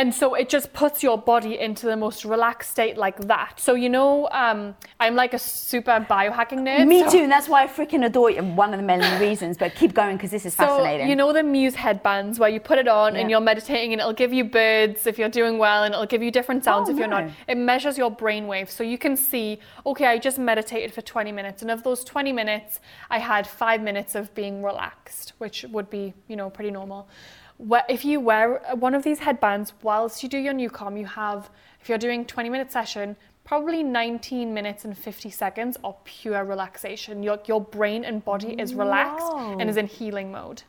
[0.00, 3.60] and so it just puts your body into the most relaxed state like that.
[3.60, 6.88] So you know, um, I'm like a super biohacking nerd.
[6.88, 7.10] Me so.
[7.10, 8.42] too, and that's why I freaking adore you.
[8.42, 11.10] One of the many reasons, but keep going because this is so, fascinating.
[11.10, 13.20] You know the Muse headbands where you put it on yeah.
[13.20, 16.22] and you're meditating, and it'll give you birds if you're doing well, and it'll give
[16.22, 17.28] you different sounds oh, if you're not.
[17.46, 19.58] It measures your brain waves, so you can see.
[19.84, 23.82] Okay, I just meditated for 20 minutes, and of those 20 minutes, I had five
[23.82, 27.06] minutes of being relaxed, which would be you know pretty normal
[27.88, 31.88] if you wear one of these headbands whilst you do your NuCalm, you have, if
[31.88, 37.22] you're doing 20 minute session, probably 19 minutes and 50 seconds of pure relaxation.
[37.22, 39.58] Your, your brain and body is relaxed Whoa.
[39.58, 40.62] and is in healing mode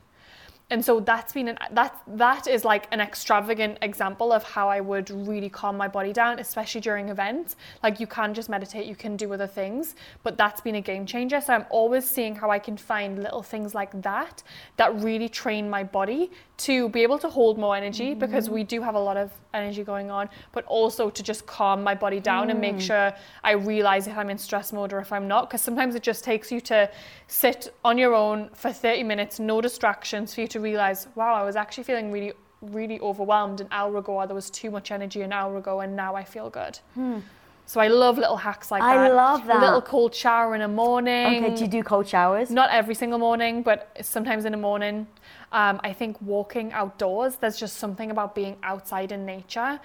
[0.71, 4.79] and so that's been an, that that is like an extravagant example of how I
[4.79, 7.57] would really calm my body down, especially during events.
[7.83, 11.05] Like you can just meditate, you can do other things, but that's been a game
[11.05, 11.41] changer.
[11.41, 14.43] So I'm always seeing how I can find little things like that
[14.77, 16.31] that really train my body
[16.61, 18.19] to be able to hold more energy mm-hmm.
[18.19, 21.83] because we do have a lot of energy going on, but also to just calm
[21.83, 22.51] my body down mm.
[22.51, 22.81] and make mm.
[22.81, 25.49] sure I realize if I'm in stress mode or if I'm not.
[25.49, 26.89] Because sometimes it just takes you to
[27.27, 31.43] sit on your own for 30 minutes, no distractions, for you to realize, wow, I
[31.43, 35.21] was actually feeling really, really overwhelmed an hour ago, or there was too much energy
[35.21, 36.79] an hour ago, and now I feel good.
[36.93, 37.19] Hmm.
[37.65, 39.11] So I love little hacks like I that.
[39.11, 39.57] I love that.
[39.57, 41.45] A little cold shower in the morning.
[41.45, 42.49] Okay, do you do cold showers?
[42.49, 45.07] Not every single morning, but sometimes in the morning.
[45.53, 49.79] Um, I think walking outdoors, there's just something about being outside in nature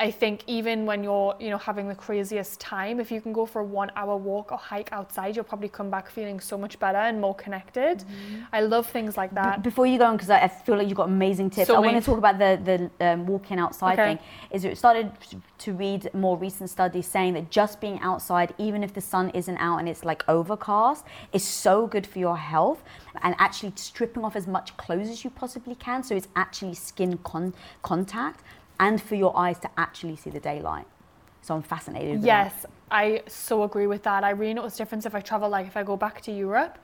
[0.00, 3.44] I think even when you're, you know, having the craziest time, if you can go
[3.44, 6.78] for a one hour walk or hike outside, you'll probably come back feeling so much
[6.78, 7.98] better and more connected.
[7.98, 8.42] Mm-hmm.
[8.52, 9.64] I love things like that.
[9.64, 11.96] Before you go on, because I, feel like you've got amazing tips, so I want
[11.96, 14.14] to talk about the, the um, walking outside okay.
[14.14, 14.18] thing.
[14.52, 15.10] Is it started
[15.58, 19.58] to read more recent studies saying that just being outside, even if the sun isn't
[19.58, 22.84] out and it's like overcast, is so good for your health
[23.22, 27.18] and actually stripping off as much clothes as you possibly can so it's actually skin
[27.24, 28.44] con- contact
[28.80, 30.86] and for your eyes to actually see the daylight.
[31.42, 32.22] So I'm fascinated.
[32.22, 32.70] yes, that.
[32.90, 34.24] I so agree with that.
[34.24, 36.78] I really notice difference if I travel, like if I go back to Europe.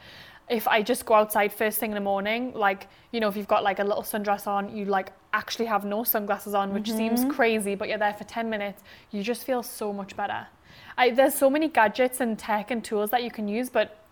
[0.48, 3.48] If I just go outside first thing in the morning, like, you know, if you've
[3.48, 7.16] got like a little sundress on, you like actually have no sunglasses on, which mm-hmm.
[7.16, 10.46] seems crazy, but you're there for 10 minutes, you just feel so much better.
[10.98, 14.04] I, there's so many gadgets and tech and tools that you can use, but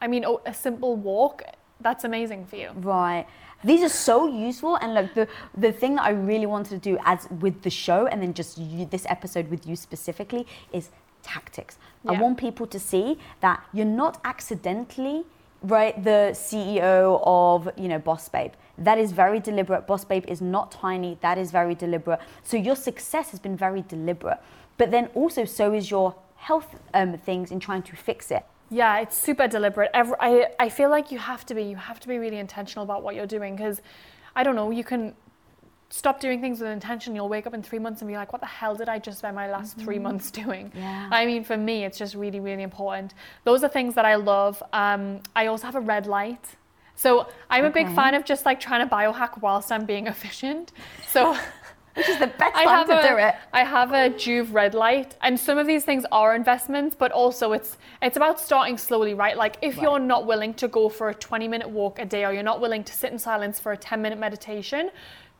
[0.00, 1.42] I mean, oh, a simple walk,
[1.80, 2.70] that's amazing for you.
[2.76, 3.26] Right.
[3.64, 6.98] These are so useful, and like the the thing that I really wanted to do
[7.04, 10.90] as with the show, and then just you, this episode with you specifically is
[11.22, 11.78] tactics.
[12.04, 12.12] Yeah.
[12.12, 15.24] I want people to see that you're not accidentally
[15.62, 18.52] right the CEO of you know Boss Babe.
[18.78, 19.86] That is very deliberate.
[19.86, 21.18] Boss Babe is not tiny.
[21.20, 22.20] That is very deliberate.
[22.42, 24.38] So your success has been very deliberate.
[24.78, 28.44] But then also so is your health um, things in trying to fix it.
[28.72, 29.90] Yeah, it's super deliberate.
[29.92, 31.62] Every, I, I feel like you have to be.
[31.62, 33.82] You have to be really intentional about what you're doing because,
[34.34, 35.14] I don't know, you can
[35.90, 37.14] stop doing things with intention.
[37.14, 39.18] You'll wake up in three months and be like, what the hell did I just
[39.18, 39.84] spend my last mm-hmm.
[39.84, 40.72] three months doing?
[40.74, 41.08] Yeah.
[41.12, 43.12] I mean, for me, it's just really, really important.
[43.44, 44.62] Those are things that I love.
[44.72, 46.56] Um, I also have a red light.
[46.94, 47.82] So I'm okay.
[47.82, 50.72] a big fan of just like trying to biohack whilst I'm being efficient.
[51.08, 51.36] So
[51.94, 53.34] which is the best I time to a, do it.
[53.52, 57.52] I have a Joovv red light, and some of these things are investments, but also
[57.52, 59.36] it's it's about starting slowly, right?
[59.36, 59.82] Like if right.
[59.82, 62.60] you're not willing to go for a 20 minute walk a day, or you're not
[62.60, 64.90] willing to sit in silence for a 10 minute meditation,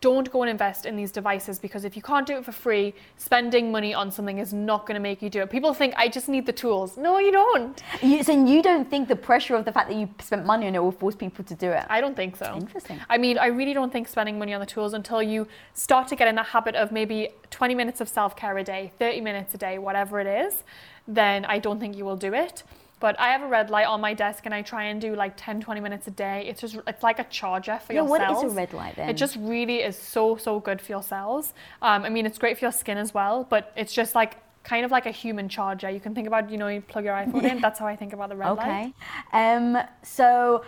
[0.03, 2.93] don't go and invest in these devices because if you can't do it for free,
[3.17, 5.49] spending money on something is not going to make you do it.
[5.49, 6.97] People think I just need the tools.
[6.97, 7.81] No, you don't.
[8.03, 10.75] You, so you don't think the pressure of the fact that you spent money on
[10.75, 11.87] it will force people to do it?
[11.89, 12.53] I don't think so.
[12.57, 13.01] Interesting.
[13.09, 16.17] I mean, I really don't think spending money on the tools until you start to
[16.17, 19.55] get in the habit of maybe 20 minutes of self care a day, 30 minutes
[19.55, 20.65] a day, whatever it is,
[21.07, 22.65] then I don't think you will do it.
[23.03, 25.33] But I have a red light on my desk and I try and do like
[25.37, 26.47] 10, 20 minutes a day.
[26.47, 28.37] It's just, it's like a charger for yeah, your cells.
[28.37, 29.09] What is a red light then?
[29.09, 31.53] It just really is so, so good for your cells.
[31.83, 34.85] Um, I mean, it's great for your skin as well, but it's just like kind
[34.85, 35.91] of like a human charger.
[35.91, 37.61] You can think about, you know, you plug your iPhone in.
[37.61, 38.69] That's how I think about the red light.
[38.69, 38.95] Okay.
[39.33, 40.65] Um, so,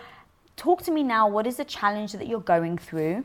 [0.57, 1.29] talk to me now.
[1.29, 3.23] What is the challenge that you're going through?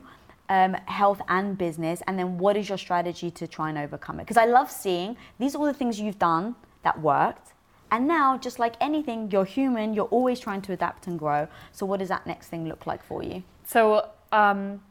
[0.49, 4.25] Um, health and business, and then what is your strategy to try and overcome it?
[4.25, 7.55] Because I love seeing these are all the things you've done that worked,
[7.91, 9.95] and now just like anything, you're human.
[9.95, 11.49] You're always trying to adapt and grow.
[11.73, 13.43] So, what does that next thing look like for you?
[13.65, 14.83] So, um,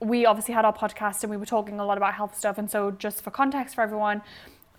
[0.00, 2.58] we obviously had our podcast and we were talking a lot about health stuff.
[2.58, 4.22] And so, just for context for everyone,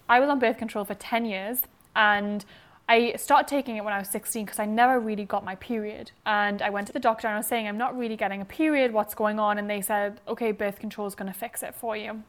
[0.07, 1.61] I was on birth control for 10 years
[1.95, 2.45] and
[2.87, 6.11] I started taking it when I was 16 because I never really got my period.
[6.25, 8.45] And I went to the doctor and I was saying, I'm not really getting a
[8.45, 9.59] period, what's going on?
[9.59, 12.23] And they said, okay, birth control is going to fix it for you.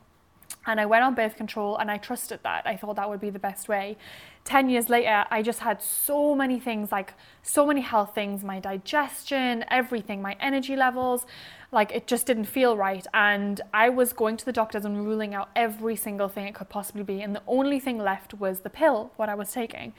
[0.70, 2.62] And I went on birth control and I trusted that.
[2.64, 3.96] I thought that would be the best way.
[4.44, 8.60] 10 years later, I just had so many things like so many health things my
[8.60, 11.26] digestion, everything, my energy levels.
[11.72, 13.04] Like it just didn't feel right.
[13.12, 16.68] And I was going to the doctors and ruling out every single thing it could
[16.68, 17.20] possibly be.
[17.20, 19.92] And the only thing left was the pill, what I was taking.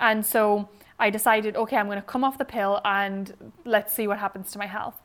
[0.00, 4.06] And so I decided, okay, I'm going to come off the pill and let's see
[4.06, 4.98] what happens to my health.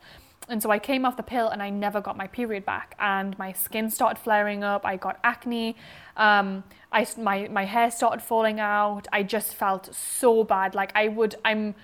[0.52, 2.94] And so I came off the pill and I never got my period back.
[2.98, 4.84] And my skin started flaring up.
[4.84, 5.76] I got acne.
[6.18, 6.62] Um,
[6.92, 9.08] I, my, my hair started falling out.
[9.12, 10.74] I just felt so bad.
[10.74, 11.74] Like I would, I'm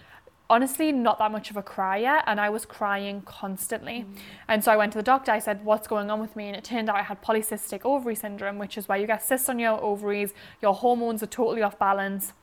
[0.51, 4.05] honestly not that much of a crier and I was crying constantly.
[4.07, 4.19] Mm.
[4.49, 6.49] And so I went to the doctor, I said, What's going on with me?
[6.49, 9.49] And it turned out I had polycystic ovary syndrome, which is where you get cysts
[9.49, 12.35] on your ovaries, your hormones are totally off balance,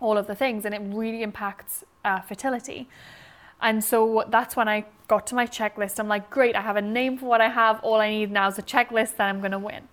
[0.00, 2.90] all of the things, and it really impacts uh, fertility.
[3.60, 5.98] And so that's when I got to my checklist.
[5.98, 7.80] I'm like, great, I have a name for what I have.
[7.80, 9.88] All I need now is a checklist that I'm going to win.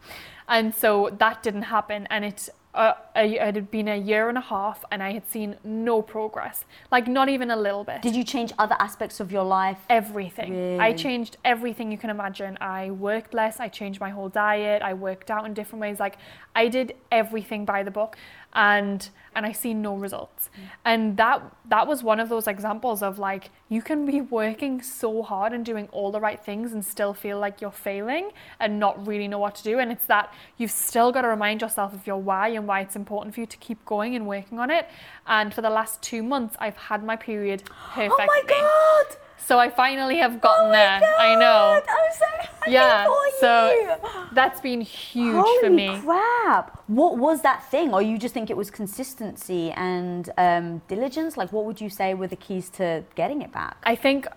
[0.47, 2.07] And so that didn't happen.
[2.09, 5.55] And it uh, it had been a year and a half and I had seen
[5.63, 8.01] no progress, like not even a little bit.
[8.01, 9.77] Did you change other aspects of your life?
[9.89, 10.51] Everything.
[10.51, 10.79] Really?
[10.79, 12.57] I changed everything you can imagine.
[12.61, 15.99] I worked less, I changed my whole diet, I worked out in different ways.
[15.99, 16.17] Like
[16.55, 18.17] I did everything by the book
[18.53, 20.49] and and I see no results.
[20.49, 20.61] Mm.
[20.85, 25.23] And that that was one of those examples of like you can be working so
[25.23, 29.05] hard and doing all the right things and still feel like you're failing and not
[29.07, 29.79] really know what to do.
[29.79, 32.95] And it's that you've still got to remind yourself of your why and why it's
[32.95, 34.87] important for you to keep going and working on it.
[35.25, 37.63] And for the last two months, I've had my period
[37.93, 38.13] perfectly.
[38.23, 39.17] Oh my god!
[39.37, 40.99] So I finally have gotten oh there.
[40.99, 41.81] God, I know.
[41.81, 43.05] I'm so happy yeah.
[43.05, 43.97] for so
[44.31, 45.99] that's been huge Holy for me.
[46.01, 46.81] crap!
[46.87, 51.35] What was that thing, or you just think it was consistency and um, diligence?
[51.35, 53.77] Like, what would you say were the keys to getting it back?
[53.83, 54.27] I think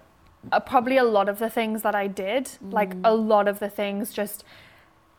[0.52, 2.72] uh, probably a lot of the things that I did, mm.
[2.72, 4.44] like a lot of the things, just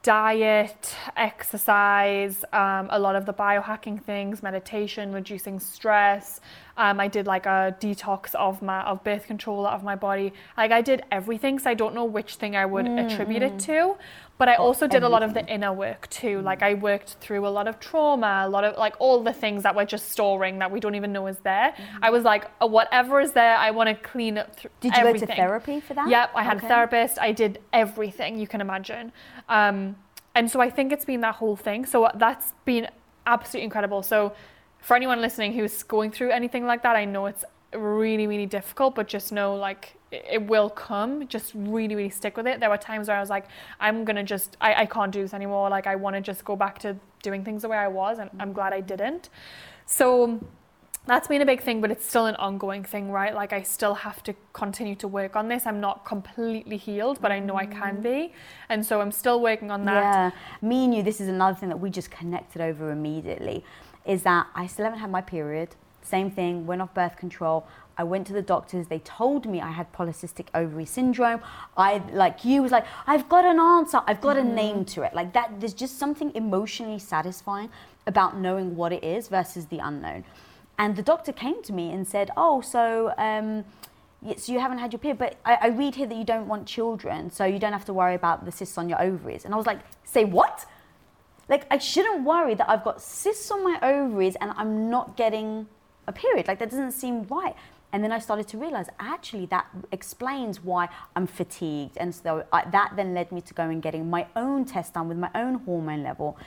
[0.03, 6.39] diet, exercise, um, a lot of the biohacking things, meditation, reducing stress.
[6.77, 10.31] Um, I did like a detox of my of birth control out of my body.
[10.55, 13.03] Like I did everything, so I don't know which thing I would mm.
[13.03, 13.95] attribute it to.
[14.37, 15.03] But I also did everything.
[15.03, 16.41] a lot of the inner work too.
[16.41, 19.63] Like I worked through a lot of trauma, a lot of like all the things
[19.63, 21.73] that we're just storing that we don't even know is there.
[21.75, 21.99] Mm.
[22.03, 24.55] I was like, oh, whatever is there, I want to clean up.
[24.55, 25.27] Th- did you everything.
[25.27, 26.07] go to therapy for that?
[26.07, 26.67] Yep, I had okay.
[26.67, 27.19] a therapist.
[27.19, 29.11] I did everything you can imagine.
[29.49, 29.95] Um,
[30.35, 31.85] and so I think it's been that whole thing.
[31.85, 32.87] So that's been
[33.25, 34.03] absolutely incredible.
[34.03, 34.33] So
[34.81, 38.93] for anyone listening who's going through anything like that, I know it's really, really difficult,
[38.93, 41.27] but just know like it will come.
[41.27, 42.59] Just really, really stick with it.
[42.59, 43.45] There were times where I was like,
[43.79, 45.69] I'm gonna just, I, I can't do this anymore.
[45.69, 48.29] Like I want to just go back to doing things the way I was, and
[48.39, 49.29] I'm glad I didn't.
[49.85, 50.39] So
[51.07, 53.33] that's been a big thing, but it's still an ongoing thing, right?
[53.33, 55.65] Like I still have to continue to work on this.
[55.65, 58.03] I'm not completely healed, but I know I can mm.
[58.03, 58.33] be.
[58.67, 59.93] And so I'm still working on that.
[60.03, 60.31] Yeah.
[60.67, 63.63] Me and you, this is another thing that we just connected over immediately
[64.05, 65.75] is that I still haven't had my period.
[66.01, 67.65] Same thing, went off birth control.
[67.97, 68.87] I went to the doctors.
[68.87, 71.41] They told me I had polycystic ovary syndrome.
[71.75, 74.01] I, like you, was like, I've got an answer.
[74.05, 74.49] I've got mm-hmm.
[74.49, 75.13] a name to it.
[75.13, 77.69] Like that, there's just something emotionally satisfying
[78.05, 80.23] about knowing what it is versus the unknown.
[80.77, 83.65] And the doctor came to me and said, Oh, so, um,
[84.37, 86.67] so you haven't had your period, but I, I read here that you don't want
[86.67, 89.45] children, so you don't have to worry about the cysts on your ovaries.
[89.45, 90.65] And I was like, Say what?
[91.49, 95.67] like I shouldn't worry that I've got cysts on my ovaries and I'm not getting
[96.07, 96.47] a period.
[96.47, 97.55] Like that doesn't seem right.
[97.93, 101.97] And then I started to realize actually that explains why I'm fatigued.
[101.97, 105.07] And so I, that then led me to go and getting my own test done
[105.07, 106.37] with my own hormone level.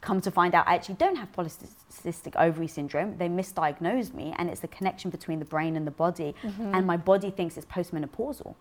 [0.00, 3.18] Come to find out, I actually don't have polycystic ovary syndrome.
[3.18, 6.34] They misdiagnosed me, and it's the connection between the brain and the body.
[6.44, 6.74] Mm-hmm.
[6.74, 8.54] And my body thinks it's postmenopausal.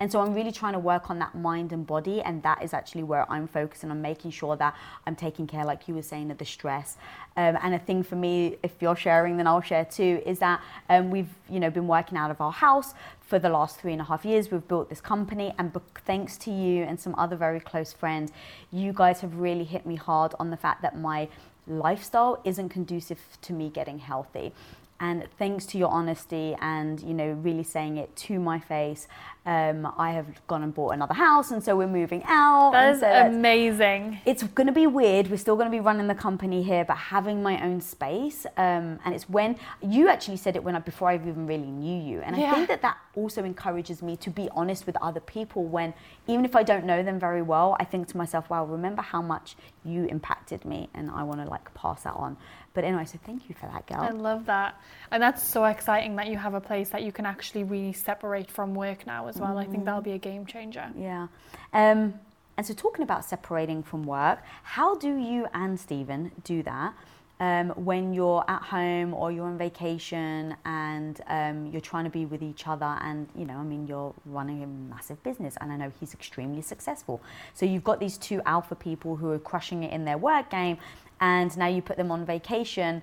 [0.00, 2.72] And so I'm really trying to work on that mind and body, and that is
[2.72, 4.76] actually where I'm focusing on making sure that
[5.06, 6.96] I'm taking care, like you were saying, of the stress.
[7.36, 10.62] Um, and a thing for me, if you're sharing, then I'll share too, is that
[10.88, 14.00] um, we've you know been working out of our house for the last three and
[14.00, 14.50] a half years.
[14.50, 18.32] We've built this company, and thanks to you and some other very close friends,
[18.72, 21.28] you guys have really hit me hard on the fact that my
[21.66, 24.52] lifestyle isn't conducive to me getting healthy
[25.00, 29.06] and thanks to your honesty and you know really saying it to my face
[29.48, 32.72] um, I have gone and bought another house, and so we're moving out.
[32.72, 34.20] That is so amazing.
[34.26, 35.30] It's going to be weird.
[35.30, 38.44] We're still going to be running the company here, but having my own space.
[38.58, 41.98] Um, and it's when you actually said it when I before I even really knew
[41.98, 42.50] you, and yeah.
[42.50, 45.64] I think that that also encourages me to be honest with other people.
[45.64, 45.94] When
[46.26, 49.22] even if I don't know them very well, I think to myself, "Wow, remember how
[49.22, 52.36] much you impacted me," and I want to like pass that on.
[52.74, 54.02] But anyway, so thank you for that, girl.
[54.02, 54.80] I love that.
[55.10, 58.50] And that's so exciting that you have a place that you can actually really separate
[58.50, 59.54] from work now as well.
[59.54, 59.62] Mm.
[59.62, 60.90] I think that'll be a game changer.
[60.96, 61.28] Yeah.
[61.72, 62.14] Um,
[62.56, 66.94] and so, talking about separating from work, how do you and Stephen do that?
[67.40, 72.24] Um, when you're at home or you're on vacation and um, you're trying to be
[72.24, 75.76] with each other and you know i mean you're running a massive business and i
[75.76, 77.20] know he's extremely successful
[77.54, 80.78] so you've got these two alpha people who are crushing it in their work game
[81.20, 83.02] and now you put them on vacation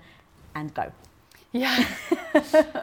[0.54, 0.90] and go.
[1.52, 1.86] Yeah,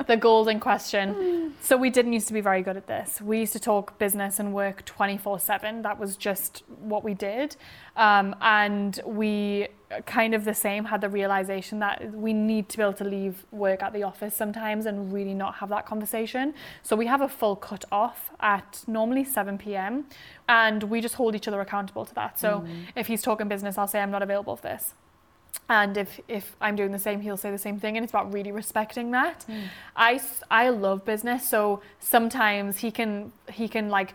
[0.08, 1.54] the golden question.
[1.62, 3.22] So we didn't used to be very good at this.
[3.22, 5.82] We used to talk business and work 24 7.
[5.82, 7.56] That was just what we did.
[7.96, 9.68] Um, and we
[10.08, 13.46] kind of the same had the realization that we need to be able to leave
[13.52, 16.54] work at the office sometimes and really not have that conversation.
[16.82, 20.06] So we have a full cut off at normally 7 p.m.
[20.50, 22.40] and we just hold each other accountable to that.
[22.40, 22.86] So mm.
[22.96, 24.96] if he's talking business, I'll say I'm not available for this
[25.70, 28.34] and if if I'm doing the same, he'll say the same thing, and it's about
[28.34, 29.46] really respecting that.
[29.48, 29.64] Mm.
[29.96, 34.14] I I love business, so sometimes he can he can like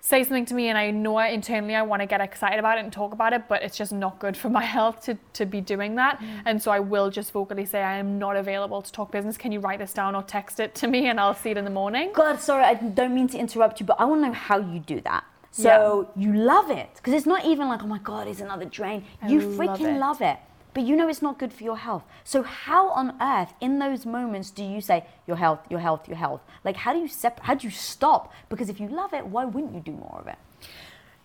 [0.00, 2.78] say something to me and I know I, internally I want to get excited about
[2.78, 5.44] it and talk about it, but it's just not good for my health to, to
[5.44, 6.20] be doing that.
[6.20, 6.42] Mm.
[6.46, 9.36] And so I will just vocally say, I am not available to talk business.
[9.36, 11.64] Can you write this down or text it to me and I'll see it in
[11.64, 12.10] the morning?
[12.14, 14.78] God, sorry, I don't mean to interrupt you, but I want to know how you
[14.78, 15.24] do that.
[15.50, 16.26] So yeah.
[16.26, 19.04] you love it because it's not even like, oh my God, it's another drain.
[19.20, 20.22] I you freaking love it.
[20.22, 20.38] love it
[20.74, 22.04] but you know it's not good for your health.
[22.24, 26.16] So how on earth in those moments do you say your health, your health, your
[26.16, 26.42] health?
[26.64, 28.32] Like how do you sep- how do you stop?
[28.48, 30.38] Because if you love it, why wouldn't you do more of it?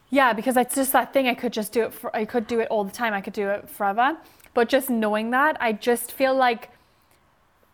[0.10, 1.28] Yeah, because it's just that thing.
[1.28, 1.94] I could just do it.
[1.94, 3.14] For, I could do it all the time.
[3.14, 4.18] I could do it forever.
[4.54, 6.70] But just knowing that, I just feel like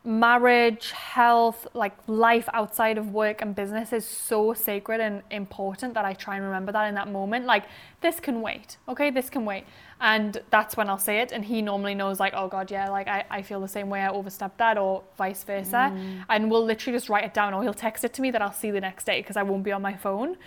[0.06, 6.06] marriage, health, like life outside of work and business is so sacred and important that
[6.06, 7.46] I try and remember that in that moment.
[7.46, 7.66] Like,
[8.00, 9.10] this can wait, okay?
[9.10, 9.66] This can wait.
[10.02, 11.32] And that's when I'll say it.
[11.32, 14.02] And he normally knows, like, oh God, yeah, like I, I feel the same way.
[14.02, 15.92] I overstepped that, or vice versa.
[15.94, 16.26] Mm.
[16.30, 18.54] And we'll literally just write it down, or he'll text it to me that I'll
[18.54, 20.38] see the next day because I won't be on my phone.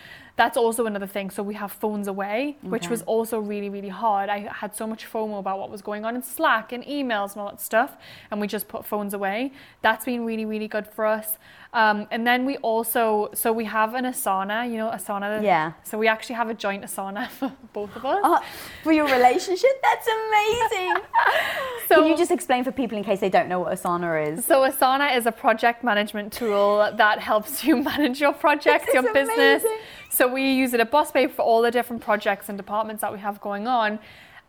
[0.42, 1.30] That's also another thing.
[1.30, 2.68] So we have phones away, okay.
[2.68, 4.28] which was also really, really hard.
[4.28, 7.42] I had so much FOMO about what was going on in Slack and emails and
[7.42, 7.96] all that stuff.
[8.28, 9.52] And we just put phones away.
[9.82, 11.38] That's been really, really good for us.
[11.74, 15.42] Um, and then we also, so we have an Asana, you know, Asana.
[15.42, 15.72] Yeah.
[15.84, 18.20] So we actually have a joint Asana for both of us.
[18.24, 18.40] Oh,
[18.82, 19.70] for your relationship?
[19.80, 20.96] That's amazing.
[21.88, 24.44] so, Can you just explain for people in case they don't know what Asana is?
[24.44, 29.62] So Asana is a project management tool that helps you manage your projects, your business.
[29.62, 29.78] Amazing.
[30.12, 33.12] So we use it at Boss Babe for all the different projects and departments that
[33.12, 33.98] we have going on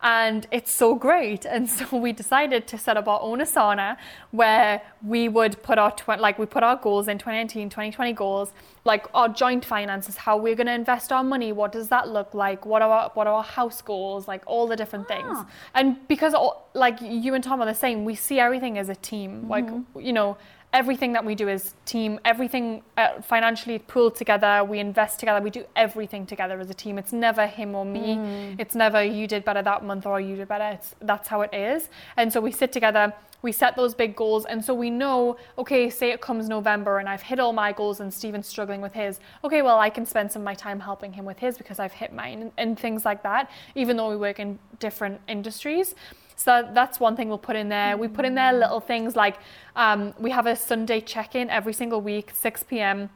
[0.04, 1.46] and it's so great.
[1.54, 3.96] And so we decided to set up our own Asana
[4.32, 8.52] where we would put our tw- like we put our goals in 2019, 2020 goals,
[8.84, 12.34] like our joint finances, how we're going to invest our money, what does that look
[12.34, 15.14] like, what are our, what are our house goals, like all the different ah.
[15.14, 15.38] things.
[15.74, 18.96] And because all, like you and Tom are the same, we see everything as a
[18.96, 19.42] team.
[19.42, 19.50] Mm-hmm.
[19.50, 20.36] Like you know,
[20.74, 25.48] everything that we do is team everything uh, financially pulled together we invest together we
[25.48, 26.98] do everything together as a team.
[26.98, 28.16] It's never him or me.
[28.16, 28.56] Mm.
[28.58, 30.68] it's never you did better that month or you did better.
[30.76, 31.88] It's that's how it is.
[32.16, 33.12] And so we sit together
[33.42, 37.06] we set those big goals and so we know okay say it comes november and
[37.06, 40.32] i've hit all my goals and steven's struggling with his okay well i can spend
[40.32, 43.04] some of my time helping him with his because i've hit mine and, and things
[43.04, 45.94] like that even though we work in different industries
[46.36, 47.96] so that's one thing we'll put in there.
[47.96, 49.38] We put in there little things like
[49.76, 53.10] um, we have a Sunday check in every single week, 6 p.m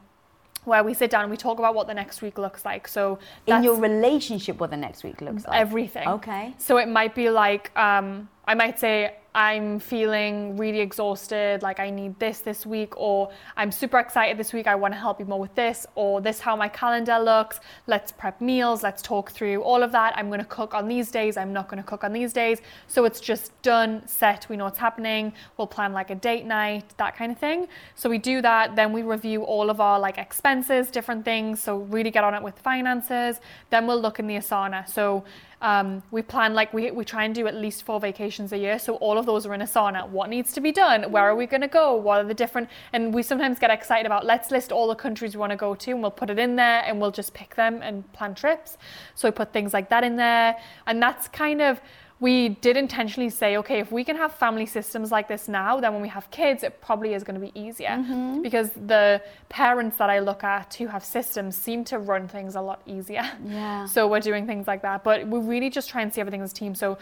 [0.65, 2.87] where we sit down and we talk about what the next week looks like.
[2.87, 5.59] So in your relationship, what the next week looks like.
[5.59, 6.07] Everything.
[6.07, 6.53] Okay.
[6.57, 11.91] So it might be like um, I might say I'm feeling really exhausted, like I
[11.91, 15.27] need this this week, or I'm super excited this week, I want to help you
[15.27, 17.59] more with this, or this how my calendar looks.
[17.85, 20.17] Let's prep meals, let's talk through all of that.
[20.17, 22.61] I'm going to cook on these days, I'm not going to cook on these days.
[22.87, 25.31] So it's just done, set, we know what's happening.
[25.57, 27.67] We'll plan like a date night, that kind of thing.
[27.93, 31.61] So we do that, then we review all of our like expenses, different things.
[31.61, 33.41] So really get on it with finances.
[33.69, 34.89] Then we'll look in the Asana.
[34.89, 35.23] So
[35.61, 38.79] um, we plan like we, we try and do at least four vacations a year.
[38.79, 40.07] So all of those are in Asana.
[40.07, 41.11] What needs to be done?
[41.11, 41.95] Where are we going to go?
[41.95, 42.69] What are the different?
[42.93, 45.75] And we sometimes get excited about let's list all the countries we want to go
[45.75, 48.77] to and we'll put it in there and we'll just pick them and plan trips.
[49.15, 50.55] So we put things like that in there.
[50.87, 51.81] And that's kind of
[52.21, 55.93] we did intentionally say, okay, if we can have family systems like this now, then
[55.93, 57.91] when we have kids, it probably is going to be easier.
[57.91, 58.41] Mm-hmm.
[58.41, 62.61] Because the parents that I look at who have systems seem to run things a
[62.61, 63.29] lot easier.
[63.45, 63.87] Yeah.
[63.99, 65.03] So we're doing things like that.
[65.03, 66.75] But we really just try and see everything as a team.
[66.75, 66.97] So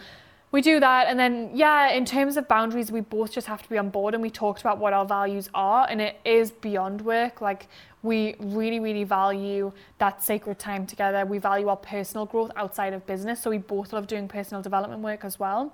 [0.50, 3.68] we do that and then yeah in terms of boundaries we both just have to
[3.68, 7.00] be on board and we talked about what our values are and it is beyond
[7.02, 7.40] work.
[7.40, 7.68] Like
[8.02, 11.24] we really really value that sacred time together.
[11.26, 15.02] We value our personal growth outside of business so we both love doing personal development
[15.02, 15.72] work as well.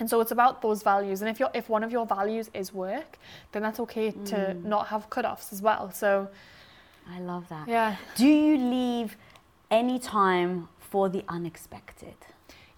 [0.00, 2.72] And so it's about those values and if you if one of your values is
[2.72, 3.18] work
[3.50, 4.64] then that's okay to mm.
[4.64, 6.28] not have cut-offs as well so
[7.10, 7.66] i love that.
[7.66, 7.96] Yeah.
[8.14, 9.16] Do you leave
[9.72, 12.14] any time for the unexpected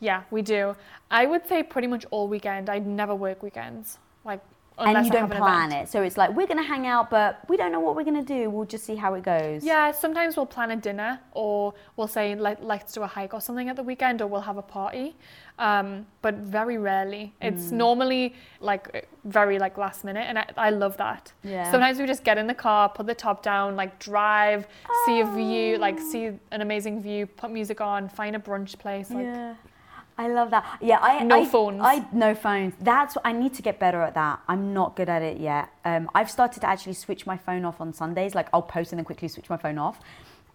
[0.01, 0.75] yeah, we do.
[1.11, 2.69] I would say pretty much all weekend.
[2.69, 3.99] I never work weekends.
[4.25, 4.41] Like
[4.81, 5.89] and you don't plan it.
[5.89, 8.25] So it's like we're going to hang out, but we don't know what we're going
[8.25, 8.51] to do.
[8.51, 9.65] We'll just see how it goes.
[9.65, 13.41] Yeah, sometimes we'll plan a dinner, or we'll say Let, let's do a hike or
[13.41, 15.17] something at the weekend, or we'll have a party.
[15.59, 17.35] Um, but very rarely.
[17.43, 17.73] It's mm.
[17.73, 21.33] normally like very like last minute, and I, I love that.
[21.43, 21.71] Yeah.
[21.71, 25.03] Sometimes we just get in the car, put the top down, like drive, oh.
[25.07, 29.11] see a view, like see an amazing view, put music on, find a brunch place.
[29.11, 29.55] Like, yeah.
[30.21, 30.79] I love that.
[30.83, 31.81] Yeah, I no I, phones.
[31.83, 32.75] I no phones.
[32.79, 34.41] That's what I need to get better at that.
[34.49, 35.71] I'm not good at it yet.
[35.87, 38.35] Um, I've started to actually switch my phone off on Sundays.
[38.35, 39.99] Like I'll post and then quickly switch my phone off.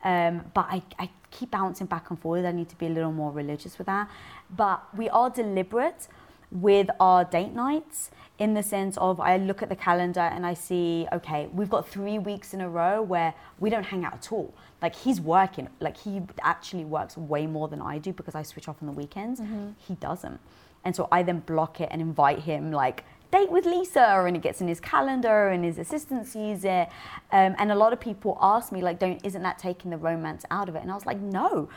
[0.04, 2.46] Um, but I, I keep bouncing back and forth.
[2.46, 4.08] I need to be a little more religious with that.
[4.56, 6.08] But we are deliberate
[6.52, 10.54] with our date nights in the sense of I look at the calendar and I
[10.54, 14.32] see, okay, we've got three weeks in a row where we don't hang out at
[14.32, 14.54] all.
[14.86, 18.68] Like he's working, like he actually works way more than I do because I switch
[18.68, 19.40] off on the weekends.
[19.40, 19.70] Mm-hmm.
[19.80, 20.40] He doesn't.
[20.84, 24.44] And so I then block it and invite him like date with Lisa and it
[24.44, 26.88] gets in his calendar and his assistant sees it.
[27.32, 30.46] Um, and a lot of people ask me like, don't, isn't that taking the romance
[30.52, 30.84] out of it?
[30.84, 31.68] And I was like, no.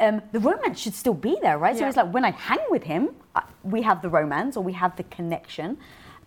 [0.00, 1.76] Um, the romance should still be there, right?
[1.76, 1.82] Yeah.
[1.82, 4.72] So it's like when I hang with him, uh, we have the romance or we
[4.72, 5.78] have the connection.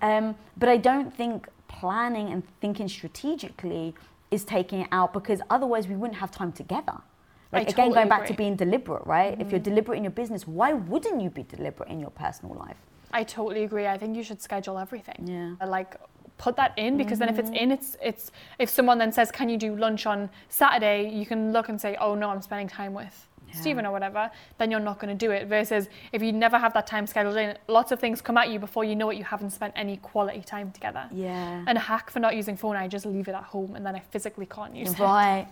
[0.01, 3.95] Um, but I don't think planning and thinking strategically
[4.31, 6.97] is taking it out because otherwise we wouldn't have time together.
[7.51, 8.27] Like I again, totally going back agree.
[8.29, 9.33] to being deliberate, right?
[9.33, 9.41] Mm-hmm.
[9.41, 9.69] If you're mm-hmm.
[9.69, 12.77] deliberate in your business, why wouldn't you be deliberate in your personal life?
[13.11, 13.87] I totally agree.
[13.87, 15.27] I think you should schedule everything.
[15.59, 15.67] Yeah.
[15.67, 15.97] Like
[16.37, 17.35] put that in because mm-hmm.
[17.35, 20.27] then if it's in it's it's if someone then says can you do lunch on
[20.49, 23.61] Saturday you can look and say oh no I'm spending time with yeah.
[23.61, 25.47] Stephen or whatever, then you're not going to do it.
[25.47, 28.59] Versus if you never have that time scheduled in, lots of things come at you
[28.59, 31.07] before you know it, you haven't spent any quality time together.
[31.11, 31.63] Yeah.
[31.67, 33.95] And a hack for not using phone, I just leave it at home and then
[33.95, 35.39] I physically can't use right.
[35.39, 35.47] it.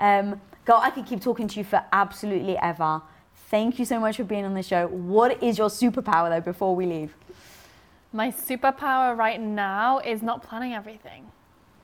[0.00, 0.18] Right.
[0.18, 3.02] Um, girl, I could keep talking to you for absolutely ever.
[3.48, 4.86] Thank you so much for being on the show.
[4.86, 7.14] What is your superpower though before we leave?
[8.12, 11.30] My superpower right now is not planning everything,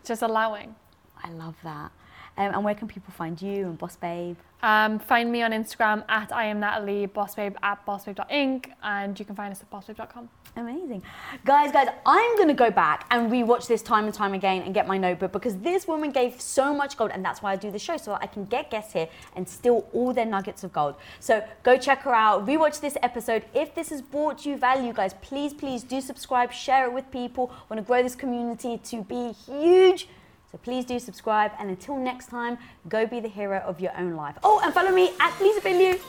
[0.05, 0.75] just allowing.
[1.23, 1.93] I love that.
[2.39, 4.37] Um, and where can people find you and Boss Babe?
[4.63, 9.25] Um, find me on Instagram at I am Natalie, Boss Babe at bossbabe.inc, and you
[9.25, 10.29] can find us at bossbabe.com.
[10.57, 11.03] Amazing.
[11.45, 14.73] Guys, guys, I'm going to go back and rewatch this time and time again and
[14.73, 17.71] get my notebook because this woman gave so much gold, and that's why I do
[17.71, 20.95] the show, so I can get guests here and steal all their nuggets of gold.
[21.21, 23.45] So go check her out, rewatch this episode.
[23.55, 27.53] If this has brought you value, guys, please, please do subscribe, share it with people.
[27.53, 30.09] I want to grow this community to be huge.
[30.57, 31.53] So please do subscribe.
[31.59, 32.57] And until next time,
[32.89, 34.37] go be the hero of your own life.
[34.43, 36.01] Oh, and follow me at Lisa Bilyeu.